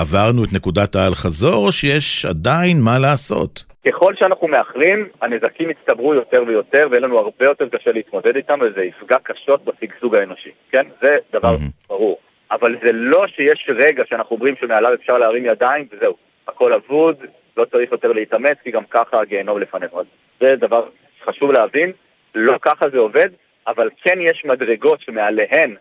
עברנו 0.00 0.44
את 0.44 0.48
נקודת 0.56 0.94
האל-חזור, 0.96 1.66
או 1.66 1.72
שיש 1.72 2.24
עדיין 2.24 2.76
מה 2.84 2.98
לעשות? 2.98 3.64
ככל 3.88 4.14
שאנחנו 4.18 4.48
מאחרים, 4.48 5.08
הנזקים 5.22 5.70
יצטברו 5.70 6.14
יותר 6.14 6.42
ויותר, 6.46 6.86
ויהיה 6.90 7.00
לנו 7.00 7.18
הרבה 7.18 7.44
יותר 7.44 7.68
קשה 7.68 7.92
להתמודד 7.92 8.36
איתם, 8.36 8.58
וזה 8.62 8.84
יפגע 8.84 9.16
קשות 9.22 9.64
בשגשוג 9.64 10.14
האנושי, 10.14 10.50
כן? 10.70 10.86
זה 11.02 11.16
דבר 11.32 11.54
mm-hmm. 11.54 11.88
ברור. 11.88 12.18
אבל 12.50 12.76
זה 12.84 12.92
לא 12.92 13.26
שיש 13.26 13.70
רגע 13.76 14.02
שאנחנו 14.08 14.36
אומרים 14.36 14.54
שמעליו 14.60 14.94
אפשר 14.94 15.18
להרים 15.18 15.46
ידיים, 15.46 15.88
וזהו, 15.92 16.14
הכל 16.48 16.72
אבוד, 16.72 17.16
לא 17.56 17.64
צריך 17.64 17.92
יותר 17.92 18.12
להתאמץ, 18.12 18.58
כי 18.64 18.70
גם 18.70 18.84
ככה 18.90 19.20
הגיהנום 19.20 19.60
לפנינו. 19.60 20.00
אז 20.00 20.06
זה 20.40 20.54
דבר 20.60 20.88
שחשוב 21.20 21.52
להבין, 21.52 21.92
לא 22.34 22.58
ככה 22.62 22.90
זה 22.92 22.98
עובד, 22.98 23.28
אבל 23.66 23.88
כן 24.02 24.18
יש 24.20 24.44
מדרגות 24.44 25.00
שמעליהן 25.00 25.74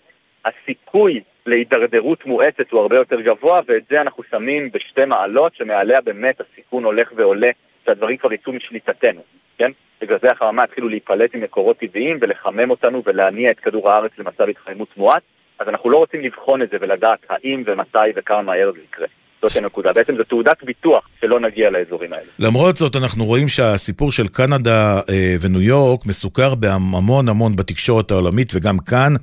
הסיכוי 0.46 1.22
להידרדרות 1.46 2.26
מואצת 2.26 2.72
הוא 2.72 2.82
הרבה 2.82 2.96
יותר 2.96 3.22
גבוה, 3.22 3.60
ואת 3.68 3.84
זה 3.90 4.02
אנחנו 4.02 4.24
שמים 4.32 4.70
בשתי 4.74 5.06
מעלות, 5.06 5.56
שמעליה 5.56 6.02
באמת 6.02 6.42
הסיכון 6.42 6.84
הולך 6.84 7.12
ועולה, 7.16 7.50
שהדברים 7.86 8.18
כבר 8.18 8.34
יצאו 8.34 8.54
משליטתנו, 8.54 9.22
כן? 9.58 9.72
בגלל 10.02 10.18
החממה 10.32 10.64
התחילו 10.64 10.90
להיפלט 10.90 11.36
עם 11.36 11.42
מקורות 11.42 11.78
טבעיים 11.78 12.18
ולחמם 12.22 12.70
אותנו 12.70 13.04
ולהניע 13.06 13.52
את 13.52 13.60
כדור 13.60 13.92
הארץ 13.92 14.12
למצב 14.18 14.50
התחממות 14.50 14.98
מואץ, 14.98 15.24
אז 15.60 15.68
אנחנו 15.68 15.90
לא 15.90 15.98
רוצים 15.98 16.22
לבחון 16.22 16.62
את 16.62 16.70
זה 16.70 16.78
ולדעת 16.82 17.20
האם 17.30 17.64
ומתי 17.66 18.10
וכמה 18.16 18.42
מהר 18.42 18.72
זה 18.72 18.80
יקרה. 18.84 19.08
זאת 19.42 19.64
הנקודה. 19.64 19.94
בעצם 19.94 20.16
זו 20.18 20.24
תעודת 20.24 20.64
ביטוח 20.64 21.10
שלא 21.22 21.40
נגיע 21.40 21.70
לאזורים 21.70 22.14
האלה. 22.14 22.26
למרות 22.40 22.76
זאת, 22.76 22.96
אנחנו 22.96 23.26
רואים 23.26 23.48
שהסיפור 23.48 24.12
של 24.12 24.28
קנדה 24.28 25.00
אה, 25.10 25.36
וניו 25.42 25.62
יורק 25.62 26.06
מסוכר 26.06 26.56
בהמון 26.56 27.30
המון 27.30 27.56
בתקשורת 27.56 28.12
העולמית 28.12 28.52
וגם 28.56 28.78
כאן. 28.78 29.14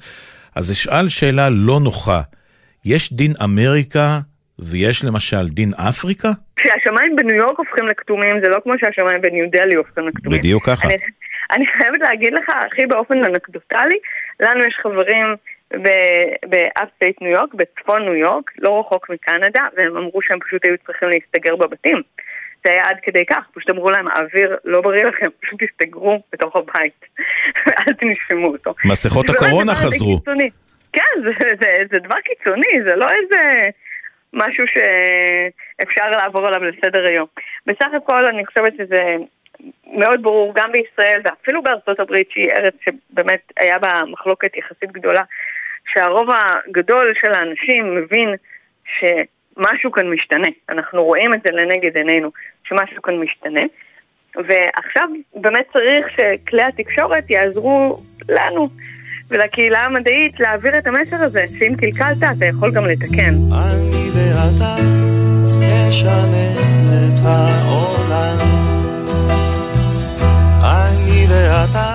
אז 0.56 0.72
אשאל 0.72 1.08
שאלה 1.08 1.48
לא 1.66 1.76
נוחה. 1.84 2.20
יש 2.84 3.12
דין 3.12 3.32
אמריקה 3.44 4.18
ויש 4.58 5.04
למשל 5.04 5.44
דין 5.48 5.70
אפריקה? 5.88 6.28
כשהשמיים 6.56 7.16
בניו 7.16 7.36
יורק 7.36 7.58
הופכים 7.58 7.88
לכתומים, 7.88 8.40
זה 8.44 8.48
לא 8.48 8.58
כמו 8.62 8.72
שהשמיים 8.78 9.20
בניו 9.20 9.50
דלי 9.50 9.74
הופכים 9.74 10.08
לכתומים. 10.08 10.38
בדיוק 10.38 10.66
ככה. 10.66 10.88
אני, 10.88 10.96
אני 11.52 11.66
חייבת 11.66 12.00
להגיד 12.00 12.32
לך, 12.32 12.48
הכי 12.66 12.86
באופן 12.86 13.14
אנקדוטלי, 13.24 13.98
לנו 14.40 14.64
יש 14.64 14.74
חברים 14.82 15.26
ב 16.50 16.59
upstate 16.59 17.22
ניו 17.22 17.30
יורק, 17.30 17.54
בצפון 17.54 18.02
ניו 18.02 18.14
יורק, 18.14 18.50
לא 18.58 18.80
רחוק 18.80 19.10
מקנדה, 19.10 19.66
והם 19.76 19.96
אמרו 19.96 20.22
שהם 20.22 20.38
פשוט 20.46 20.64
היו 20.64 20.74
צריכים 20.86 21.08
להסתגר 21.08 21.56
בבתים. 21.56 22.02
זה 22.64 22.70
היה 22.70 22.88
עד 22.88 22.96
כדי 23.02 23.24
כך, 23.26 23.44
פשוט 23.54 23.70
אמרו 23.70 23.90
להם, 23.90 24.08
האוויר 24.08 24.56
לא 24.64 24.80
בריא 24.80 25.04
לכם, 25.04 25.26
פשוט 25.42 25.62
תסתגרו 25.62 26.22
בתוך 26.32 26.56
הבית, 26.56 27.04
ואל 27.66 27.92
תנשמו 27.94 28.46
אותו. 28.46 28.74
מסכות 28.84 29.30
הקורונה 29.30 29.74
חזרו. 29.74 30.20
כן, 30.92 31.22
זה, 31.24 31.30
זה, 31.60 31.66
זה 31.92 31.98
דבר 31.98 32.20
קיצוני, 32.20 32.82
זה 32.84 32.96
לא 32.96 33.06
איזה 33.10 33.68
משהו 34.32 34.64
שאפשר 34.66 36.10
לעבור 36.10 36.46
עליו 36.46 36.64
לסדר 36.64 37.06
היום. 37.08 37.26
בסך 37.66 37.88
הכל 37.96 38.24
אני 38.26 38.46
חושבת 38.46 38.72
שזה 38.78 39.16
מאוד 39.86 40.22
ברור 40.22 40.52
גם 40.56 40.72
בישראל 40.72 41.20
ואפילו 41.24 41.62
בארצות 41.62 42.00
הברית, 42.00 42.30
שהיא 42.30 42.50
ארץ 42.50 42.74
שבאמת 42.84 43.52
היה 43.56 43.78
בה 43.78 44.02
מחלוקת 44.08 44.56
יחסית 44.56 44.92
גדולה, 44.92 45.22
שהרוב 45.92 46.28
הגדול 46.30 47.14
של 47.20 47.32
האנשים 47.32 47.94
מבין 47.94 48.34
שמשהו 49.56 49.92
כאן 49.92 50.10
משתנה. 50.10 50.48
אנחנו 50.68 51.04
רואים 51.04 51.34
את 51.34 51.40
זה 51.44 51.50
לנגד 51.50 51.96
עינינו, 51.96 52.30
שמשהו 52.64 53.02
כאן 53.02 53.14
משתנה. 53.14 53.60
ועכשיו 54.36 55.08
באמת 55.34 55.66
צריך 55.72 56.06
שכלי 56.10 56.62
התקשורת 56.62 57.30
יעזרו 57.30 58.02
לנו 58.28 58.68
ולקהילה 59.28 59.84
המדעית 59.84 60.40
להעביר 60.40 60.78
את 60.78 60.86
המסר 60.86 61.16
הזה, 61.16 61.44
שאם 61.58 61.74
קלקלת 61.80 62.16
אתה 62.18 62.46
יכול 62.46 62.70
גם 62.70 62.86
לתקן. 62.86 63.34
אני 63.52 64.10
ואתה 64.14 64.76
נשנה 65.88 66.52
את 67.04 67.18
העולם 67.24 68.38
אני 70.62 71.26
ואתה 71.30 71.94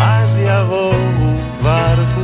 אז 0.00 0.38
יבואו 0.38 0.92
כבר 1.60 2.17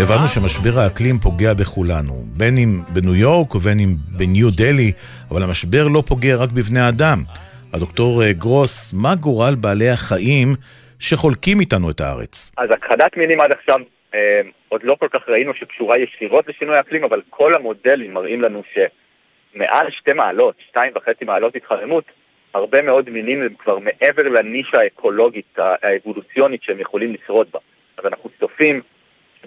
הבנו 0.00 0.28
שמשבר 0.28 0.74
האקלים 0.80 1.16
פוגע 1.24 1.52
בכולנו, 1.60 2.14
בין 2.38 2.54
אם 2.62 2.70
בניו 2.94 3.14
יורק 3.14 3.54
ובין 3.54 3.78
אם 3.84 3.92
בניו 4.18 4.50
דלי, 4.60 4.90
אבל 5.30 5.42
המשבר 5.42 5.84
לא 5.94 6.02
פוגע 6.08 6.34
רק 6.42 6.50
בבני 6.56 6.88
אדם. 6.88 7.18
הדוקטור 7.74 8.22
אה, 8.22 8.32
גרוס, 8.32 8.94
מה 9.02 9.14
גורל 9.20 9.54
בעלי 9.62 9.88
החיים 9.88 10.48
שחולקים 10.98 11.60
איתנו 11.60 11.90
את 11.90 12.00
הארץ. 12.00 12.52
אז 12.58 12.68
הכחדת 12.70 13.16
מינים 13.16 13.40
עד 13.40 13.52
עכשיו 13.52 13.78
אה, 14.14 14.40
עוד 14.68 14.80
לא 14.84 14.94
כל 15.00 15.08
כך 15.12 15.28
ראינו 15.28 15.52
שקשורה 15.54 15.96
ישירות 15.98 16.48
לשינוי 16.48 16.76
האקלים, 16.76 17.04
אבל 17.04 17.20
כל 17.30 17.54
המודלים 17.54 18.14
מראים 18.14 18.42
לנו 18.42 18.62
שמעל 18.72 19.86
שתי 19.90 20.12
מעלות, 20.12 20.54
שתיים 20.68 20.92
וחצי 20.96 21.24
מעלות 21.24 21.56
התחממות, 21.56 22.04
הרבה 22.54 22.82
מאוד 22.82 23.10
מינים 23.10 23.42
הם 23.42 23.54
כבר 23.58 23.78
מעבר 23.78 24.22
לנישה 24.22 24.78
האקולוגית, 24.82 25.56
האבולוציונית 25.58 26.62
שהם 26.62 26.80
יכולים 26.80 27.14
לשרוד 27.14 27.46
בה. 27.52 27.58
אז 27.98 28.04
אנחנו 28.06 28.30
צופים 28.40 28.80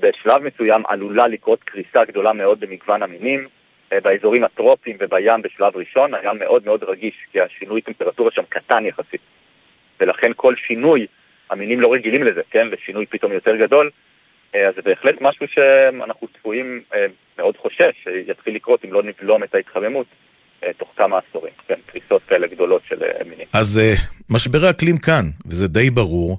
בשלב 0.05 0.43
מסוים 0.43 0.83
עלולה 0.87 1.27
לקרות 1.27 1.63
קריסה 1.63 2.05
גדולה 2.07 2.33
מאוד 2.33 2.59
במגוון 2.59 3.03
המינים. 3.03 3.47
אה, 3.93 3.99
באזורים 4.01 4.43
הטרופיים 4.43 4.97
ובים 4.99 5.41
בשלב 5.41 5.77
ראשון 5.77 6.13
היה 6.13 6.33
מאוד 6.33 6.65
מאוד 6.65 6.83
רגיש, 6.83 7.13
כי 7.31 7.41
השינוי 7.41 7.81
טמפרטורה 7.81 8.31
שם 8.31 8.41
קטן 8.49 8.85
יחסית. 8.85 9.21
ולכן 9.99 10.31
כל 10.35 10.55
שינוי 10.67 11.07
המינים 11.49 11.81
לא 11.81 11.93
רגילים 11.93 12.23
לזה, 12.23 12.41
כן? 12.51 12.67
לשינוי 12.67 13.05
פתאום 13.05 13.31
יותר 13.31 13.55
גדול. 13.55 13.89
אה, 14.55 14.67
אז 14.67 14.75
זה 14.75 14.81
בהחלט 14.81 15.15
משהו 15.21 15.45
שאנחנו 15.47 16.27
צפויים 16.37 16.81
אה, 16.93 17.05
מאוד 17.37 17.57
חושש 17.57 18.03
שיתחיל 18.03 18.55
לקרות 18.55 18.85
אם 18.85 18.93
לא 18.93 19.03
נבלום 19.03 19.43
את 19.43 19.55
ההתחממות 19.55 20.07
תוך 20.77 20.93
כמה 20.95 21.19
עשורים, 21.29 21.53
כן? 21.67 21.75
קריסות 21.85 22.21
כאלה 22.27 22.47
גדולות 22.47 22.81
של 22.87 22.95
מינים. 23.25 23.45
אז 23.53 23.81
משבר 24.29 24.65
האקלים 24.67 24.97
כאן, 24.97 25.25
וזה 25.45 25.67
די 25.67 25.89
ברור, 25.89 26.37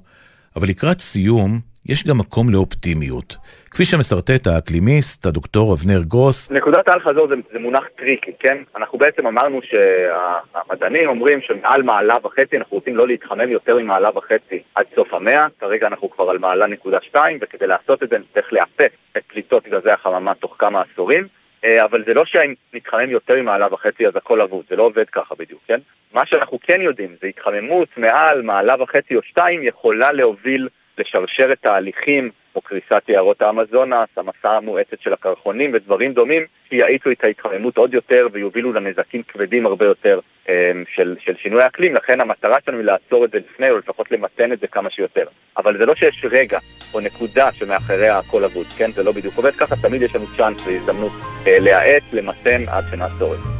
אבל 0.55 0.67
לקראת 0.69 0.99
סיום, 0.99 1.59
יש 1.89 2.07
גם 2.07 2.17
מקום 2.17 2.49
לאופטימיות. 2.53 3.37
כפי 3.71 3.85
שמסרטט 3.85 4.47
האקלימיסט, 4.47 5.25
הדוקטור 5.25 5.73
אבנר 5.73 6.01
גרוס. 6.07 6.51
נקודת 6.51 6.87
האל 6.87 6.99
חזור 6.99 7.27
זה, 7.27 7.35
זה 7.53 7.59
מונח 7.59 7.83
tricky, 7.97 8.31
כן? 8.39 8.57
אנחנו 8.75 8.97
בעצם 8.97 9.27
אמרנו 9.27 9.59
שהמדענים 9.69 11.09
אומרים 11.09 11.39
שמעל 11.41 11.83
מעלה 11.83 12.15
וחצי 12.23 12.57
אנחנו 12.57 12.77
רוצים 12.77 12.95
לא 12.95 13.07
להתחמם 13.07 13.51
יותר 13.51 13.77
ממעלה 13.77 14.17
וחצי 14.17 14.59
עד 14.75 14.85
סוף 14.95 15.13
המאה, 15.13 15.45
כרגע 15.59 15.87
אנחנו 15.87 16.09
כבר 16.09 16.29
על 16.29 16.37
מעלה 16.37 16.67
נקודה 16.67 16.97
שתיים, 17.01 17.37
וכדי 17.41 17.67
לעשות 17.67 18.03
את 18.03 18.09
זה 18.09 18.17
נצטרך 18.17 18.53
לאפס 18.53 18.93
את 19.17 19.23
פליטות 19.27 19.63
גזי 19.67 19.89
החממה 19.89 20.33
תוך 20.35 20.55
כמה 20.59 20.81
עשורים. 20.81 21.27
אה, 21.63 21.85
אבל 21.85 22.03
זה 22.07 22.13
לא 22.13 22.25
שאם 22.25 22.53
נתחמם 22.73 23.09
יותר 23.09 23.41
ממעלה 23.41 23.67
וחצי 23.73 24.07
אז 24.07 24.15
הכל 24.15 24.41
אבוד, 24.41 24.65
זה 24.69 24.75
לא 24.75 24.83
עובד 24.83 25.05
ככה 25.11 25.35
בדיוק, 25.39 25.61
כן? 25.67 25.79
מה 26.13 26.21
שאנחנו 26.25 26.59
כן 26.61 26.81
יודעים 26.81 27.15
זה 27.21 27.27
התחממות 27.27 27.87
מעל 27.97 28.41
מעלה 28.41 28.83
וחצי 28.83 29.15
או 29.15 29.21
שתיים 29.23 29.63
יכולה 29.63 30.11
להוביל 30.11 30.67
לשרשרת 30.99 31.57
תהליכים 31.61 32.29
כמו 32.57 32.61
קריסת 32.61 33.09
יערות 33.09 33.41
האמזונס, 33.41 34.09
המסע 34.17 34.49
המואצת 34.49 35.01
של 35.01 35.13
הקרחונים 35.13 35.71
ודברים 35.73 36.13
דומים 36.13 36.45
שיאיצו 36.69 37.11
את 37.11 37.23
ההתחממות 37.23 37.77
עוד 37.77 37.93
יותר 37.93 38.27
ויובילו 38.31 38.73
לנזקים 38.73 39.23
כבדים 39.27 39.65
הרבה 39.65 39.85
יותר 39.85 40.19
um, 40.45 40.49
של, 40.95 41.15
של 41.19 41.33
שינוי 41.41 41.63
האקלים, 41.63 41.95
לכן 41.95 42.21
המטרה 42.21 42.57
שלנו 42.65 42.77
היא 42.77 42.85
לעצור 42.85 43.25
את 43.25 43.31
זה 43.31 43.37
לפני 43.37 43.69
או 43.69 43.77
לפחות 43.77 44.11
למתן 44.11 44.51
את 44.51 44.59
זה 44.59 44.67
כמה 44.67 44.89
שיותר. 44.89 45.25
אבל 45.57 45.77
זה 45.77 45.85
לא 45.85 45.95
שיש 45.95 46.25
רגע 46.31 46.59
או 46.93 46.99
נקודה 46.99 47.51
שמאחריה 47.51 48.17
הכל 48.19 48.43
אבוד, 48.43 48.65
כן? 48.77 48.91
זה 48.91 49.03
לא 49.03 49.11
בדיוק 49.11 49.33
עובד 49.37 49.51
ככה, 49.51 49.75
תמיד 49.81 50.01
יש 50.01 50.15
לנו 50.15 50.25
צ'אנס 50.37 50.67
והזדמנות 50.67 51.11
uh, 51.43 51.49
להאט, 51.59 52.03
למתן 52.13 52.61
עד 52.67 52.83
שנעצור 52.91 53.33
את 53.33 53.39
זה. 53.39 53.56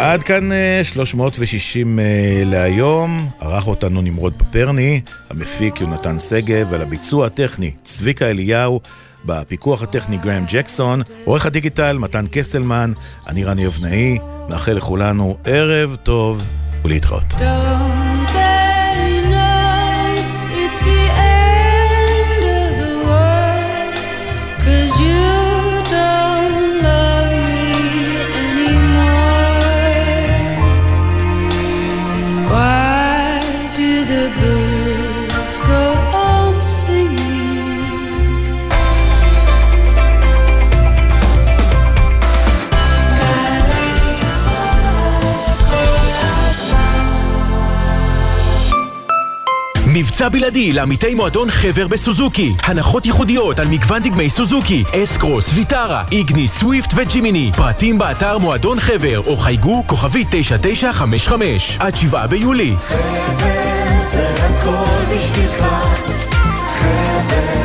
עד 0.00 0.22
כאן 0.22 0.48
360 0.82 1.98
אה, 1.98 2.04
אה, 2.04 2.42
להיום, 2.44 3.30
ערך 3.40 3.66
אותנו 3.66 4.00
נמרוד 4.02 4.32
פפרני, 4.38 5.00
המפיק 5.30 5.80
יונתן 5.80 6.18
שגב, 6.18 6.66
ועל 6.70 6.82
הביצוע 6.82 7.26
הטכני 7.26 7.70
צביקה 7.82 8.30
אליהו, 8.30 8.80
בפיקוח 9.24 9.82
הטכני 9.82 10.18
גרם 10.18 10.44
ג'קסון, 10.48 11.02
עורך 11.24 11.46
הדיגיטל 11.46 11.98
מתן 11.98 12.24
קסלמן, 12.30 12.92
אני 13.26 13.44
רני 13.44 13.66
אבנאי, 13.66 14.18
מאחל 14.48 14.72
לכולנו 14.72 15.36
ערב 15.44 15.96
טוב 16.02 16.46
ולהתראות. 16.84 17.34
מבצע 50.20 50.28
בלעדי 50.28 50.72
לעמיתי 50.72 51.14
מועדון 51.14 51.50
חבר 51.50 51.88
בסוזוקי. 51.88 52.52
הנחות 52.58 53.06
ייחודיות 53.06 53.58
על 53.58 53.68
מגוון 53.68 54.02
דגמי 54.02 54.30
סוזוקי, 54.30 54.84
אסקרוס, 55.02 55.52
ויטרה, 55.54 56.04
איגני, 56.12 56.48
סוויפט 56.48 56.92
וג'ימיני. 56.96 57.50
פרטים 57.56 57.98
באתר 57.98 58.38
מועדון 58.38 58.80
חבר 58.80 59.18
או 59.26 59.36
חייגו 59.36 59.82
כוכבי 59.86 60.24
9955 60.30 61.76
עד 61.80 61.96
7 61.96 62.26
ביולי. 62.26 62.74
חבר 62.76 64.00
זה 64.02 64.28
הכל 64.38 65.14
בשבילך 65.14 65.66
חבר 66.80 67.60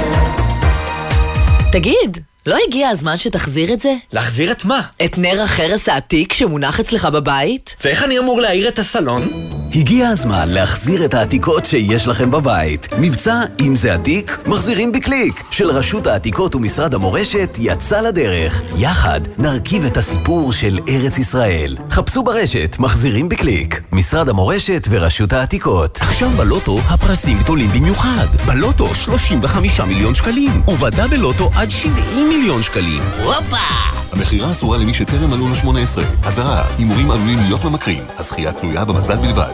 תגיד, 1.72 2.18
לא 2.46 2.58
הגיע 2.68 2.90
הזמן 2.90 3.18
שתחזיר 3.18 3.74
את 3.74 3.80
זה? 3.80 3.94
להחזיר 4.14 4.52
את 4.52 4.66
מה? 4.66 4.82
את 5.06 5.18
נר 5.18 5.42
החרס 5.42 5.90
העתיק 5.90 6.34
שמונח 6.34 6.80
אצלך 6.80 7.06
בבית? 7.06 7.76
ואיך 7.84 8.04
אני 8.04 8.20
אמור 8.20 8.42
להאיר 8.42 8.68
את 8.68 8.80
הסלון? 8.80 9.30
הגיע 9.76 10.10
הזמן 10.10 10.50
להחזיר 10.50 11.06
את 11.06 11.14
העתיקות 11.14 11.66
שיש 11.66 12.08
לכם 12.08 12.32
בבית. 12.32 12.88
מבצע 12.98 13.42
אם 13.60 13.76
זה 13.76 13.94
עתיק, 13.94 14.38
מחזירים 14.46 14.92
בקליק, 14.92 15.44
של 15.52 15.70
רשות 15.70 16.08
העתיקות 16.08 16.56
ומשרד 16.56 16.94
המורשת 16.94 17.58
יצא 17.60 18.02
לדרך. 18.02 18.62
יחד 18.78 19.22
נרכיב 19.38 19.86
את 19.86 19.98
הסיפור 19.98 20.54
של 20.54 20.80
ארץ 20.90 21.18
ישראל. 21.18 21.78
חפשו 21.92 22.24
ברשת, 22.24 22.76
מחזירים 22.80 23.30
בקליק. 23.30 23.82
משרד 23.92 24.30
המורשת 24.30 24.88
ורשות 24.90 25.34
העתיקות. 25.34 25.98
עכשיו 26.02 26.30
בלוטו 26.30 26.80
הפרסים 26.90 27.38
גדולים 27.38 27.70
במיוחד. 27.70 28.28
בלוטו 28.48 28.96
35 28.96 29.80
מיליון 29.80 30.16
שקלים, 30.16 30.62
ובדה 30.68 31.08
בלוטו 31.08 31.50
עד 31.56 31.70
70 31.72 31.96
מיליון 32.28 32.35
שקלים. 32.62 33.02
הופה! 33.24 33.58
המכירה 34.14 34.52
אסורה 34.52 34.78
למי 34.78 34.94
שטרם 34.94 35.30
מלאו 35.30 35.50
לו 35.50 35.56
18. 35.56 36.04
אזהרה, 36.24 36.64
הימורים 36.78 37.12
עלולים 37.12 37.40
להיות 37.40 37.64
ממכרים. 37.64 38.04
הזכייה 38.18 38.52
תלויה 38.52 38.86
במזל 38.86 39.16
בלבד. 39.18 39.52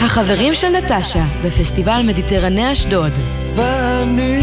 החברים 0.00 0.54
של 0.54 0.68
נטשה, 0.68 1.24
בפסטיבל 1.44 2.02
מדיטרני 2.06 2.72
אשדוד. 2.72 3.12
ואני 3.54 4.38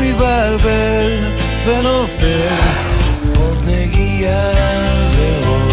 מתבלבל 0.00 1.18
ונופל 1.66 2.54
עוד 3.36 3.58
נגיעה 3.66 4.52
ועוד 5.16 5.72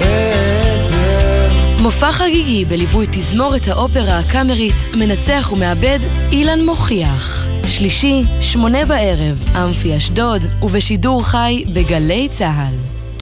עצב. 0.00 1.82
מופע 1.82 2.12
חגיגי 2.12 2.64
בליווי 2.64 3.06
תזמורת 3.10 3.68
האופרה 3.68 4.18
הקאמרית, 4.18 4.76
מנצח 4.94 5.50
ומאבד 5.52 5.98
אילן 6.32 6.64
מוכיח. 6.64 7.39
שלישי, 7.80 8.22
שמונה 8.40 8.84
בערב, 8.84 9.44
אמפי 9.56 9.96
אשדוד, 9.96 10.42
ובשידור 10.62 11.24
חי 11.24 11.64
בגלי 11.72 12.28
צה"ל. 12.28 12.89